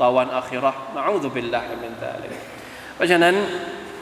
[0.00, 2.32] ต่อวันอัคราะมาอูซุบิลลาฮิมินตาลย
[2.94, 3.34] เพราะฉะนั้น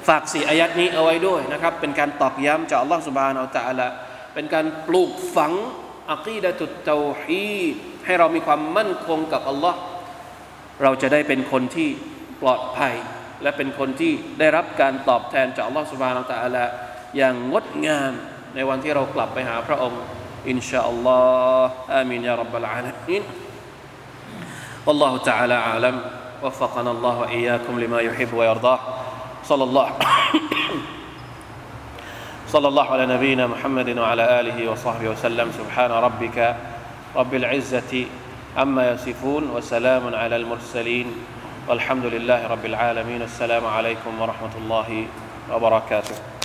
[0.09, 3.87] ฝากสี่อายัดนี้เอาไว้ด้วยนะครับ เป็นการตอกย้ำจากอัลลอฮฺสุบานอัลตะละ
[4.35, 5.53] เป็นการปลูกฝัง
[6.13, 7.57] อัคีดะตุตเตาฮี
[8.07, 9.79] ให้เรามีความมั่นคงกับอัลลอฮ์
[10.83, 11.89] เราจะได้เป็นคนที่
[12.43, 12.95] ปลอดภัย
[13.43, 16.65] และเป็นคนที่ได้รับการตอบแทนจากอัลลอฮฺสุบานอัลตะละ
[17.17, 18.13] อย่างงดงาม
[18.55, 20.03] ในวันที่เรากลับไปหาพระองค์
[20.47, 21.71] إن شاء الله.
[21.91, 23.23] آمين يا رب العالمين.
[24.87, 26.01] والله تعالى أعلم.
[26.43, 28.79] وفقنا الله وإياكم لما يحب ويرضاه.
[29.45, 29.91] صلى الله
[32.53, 35.53] صلى الله على نبينا محمد وعلى آله وصحبه وسلم.
[35.59, 36.57] سبحان ربك
[37.17, 38.07] رب العزة
[38.57, 41.07] عما يصفون وسلام على المرسلين.
[41.69, 43.23] والحمد لله رب العالمين.
[43.23, 45.07] السلام عليكم ورحمة الله
[45.53, 46.36] وبركاته.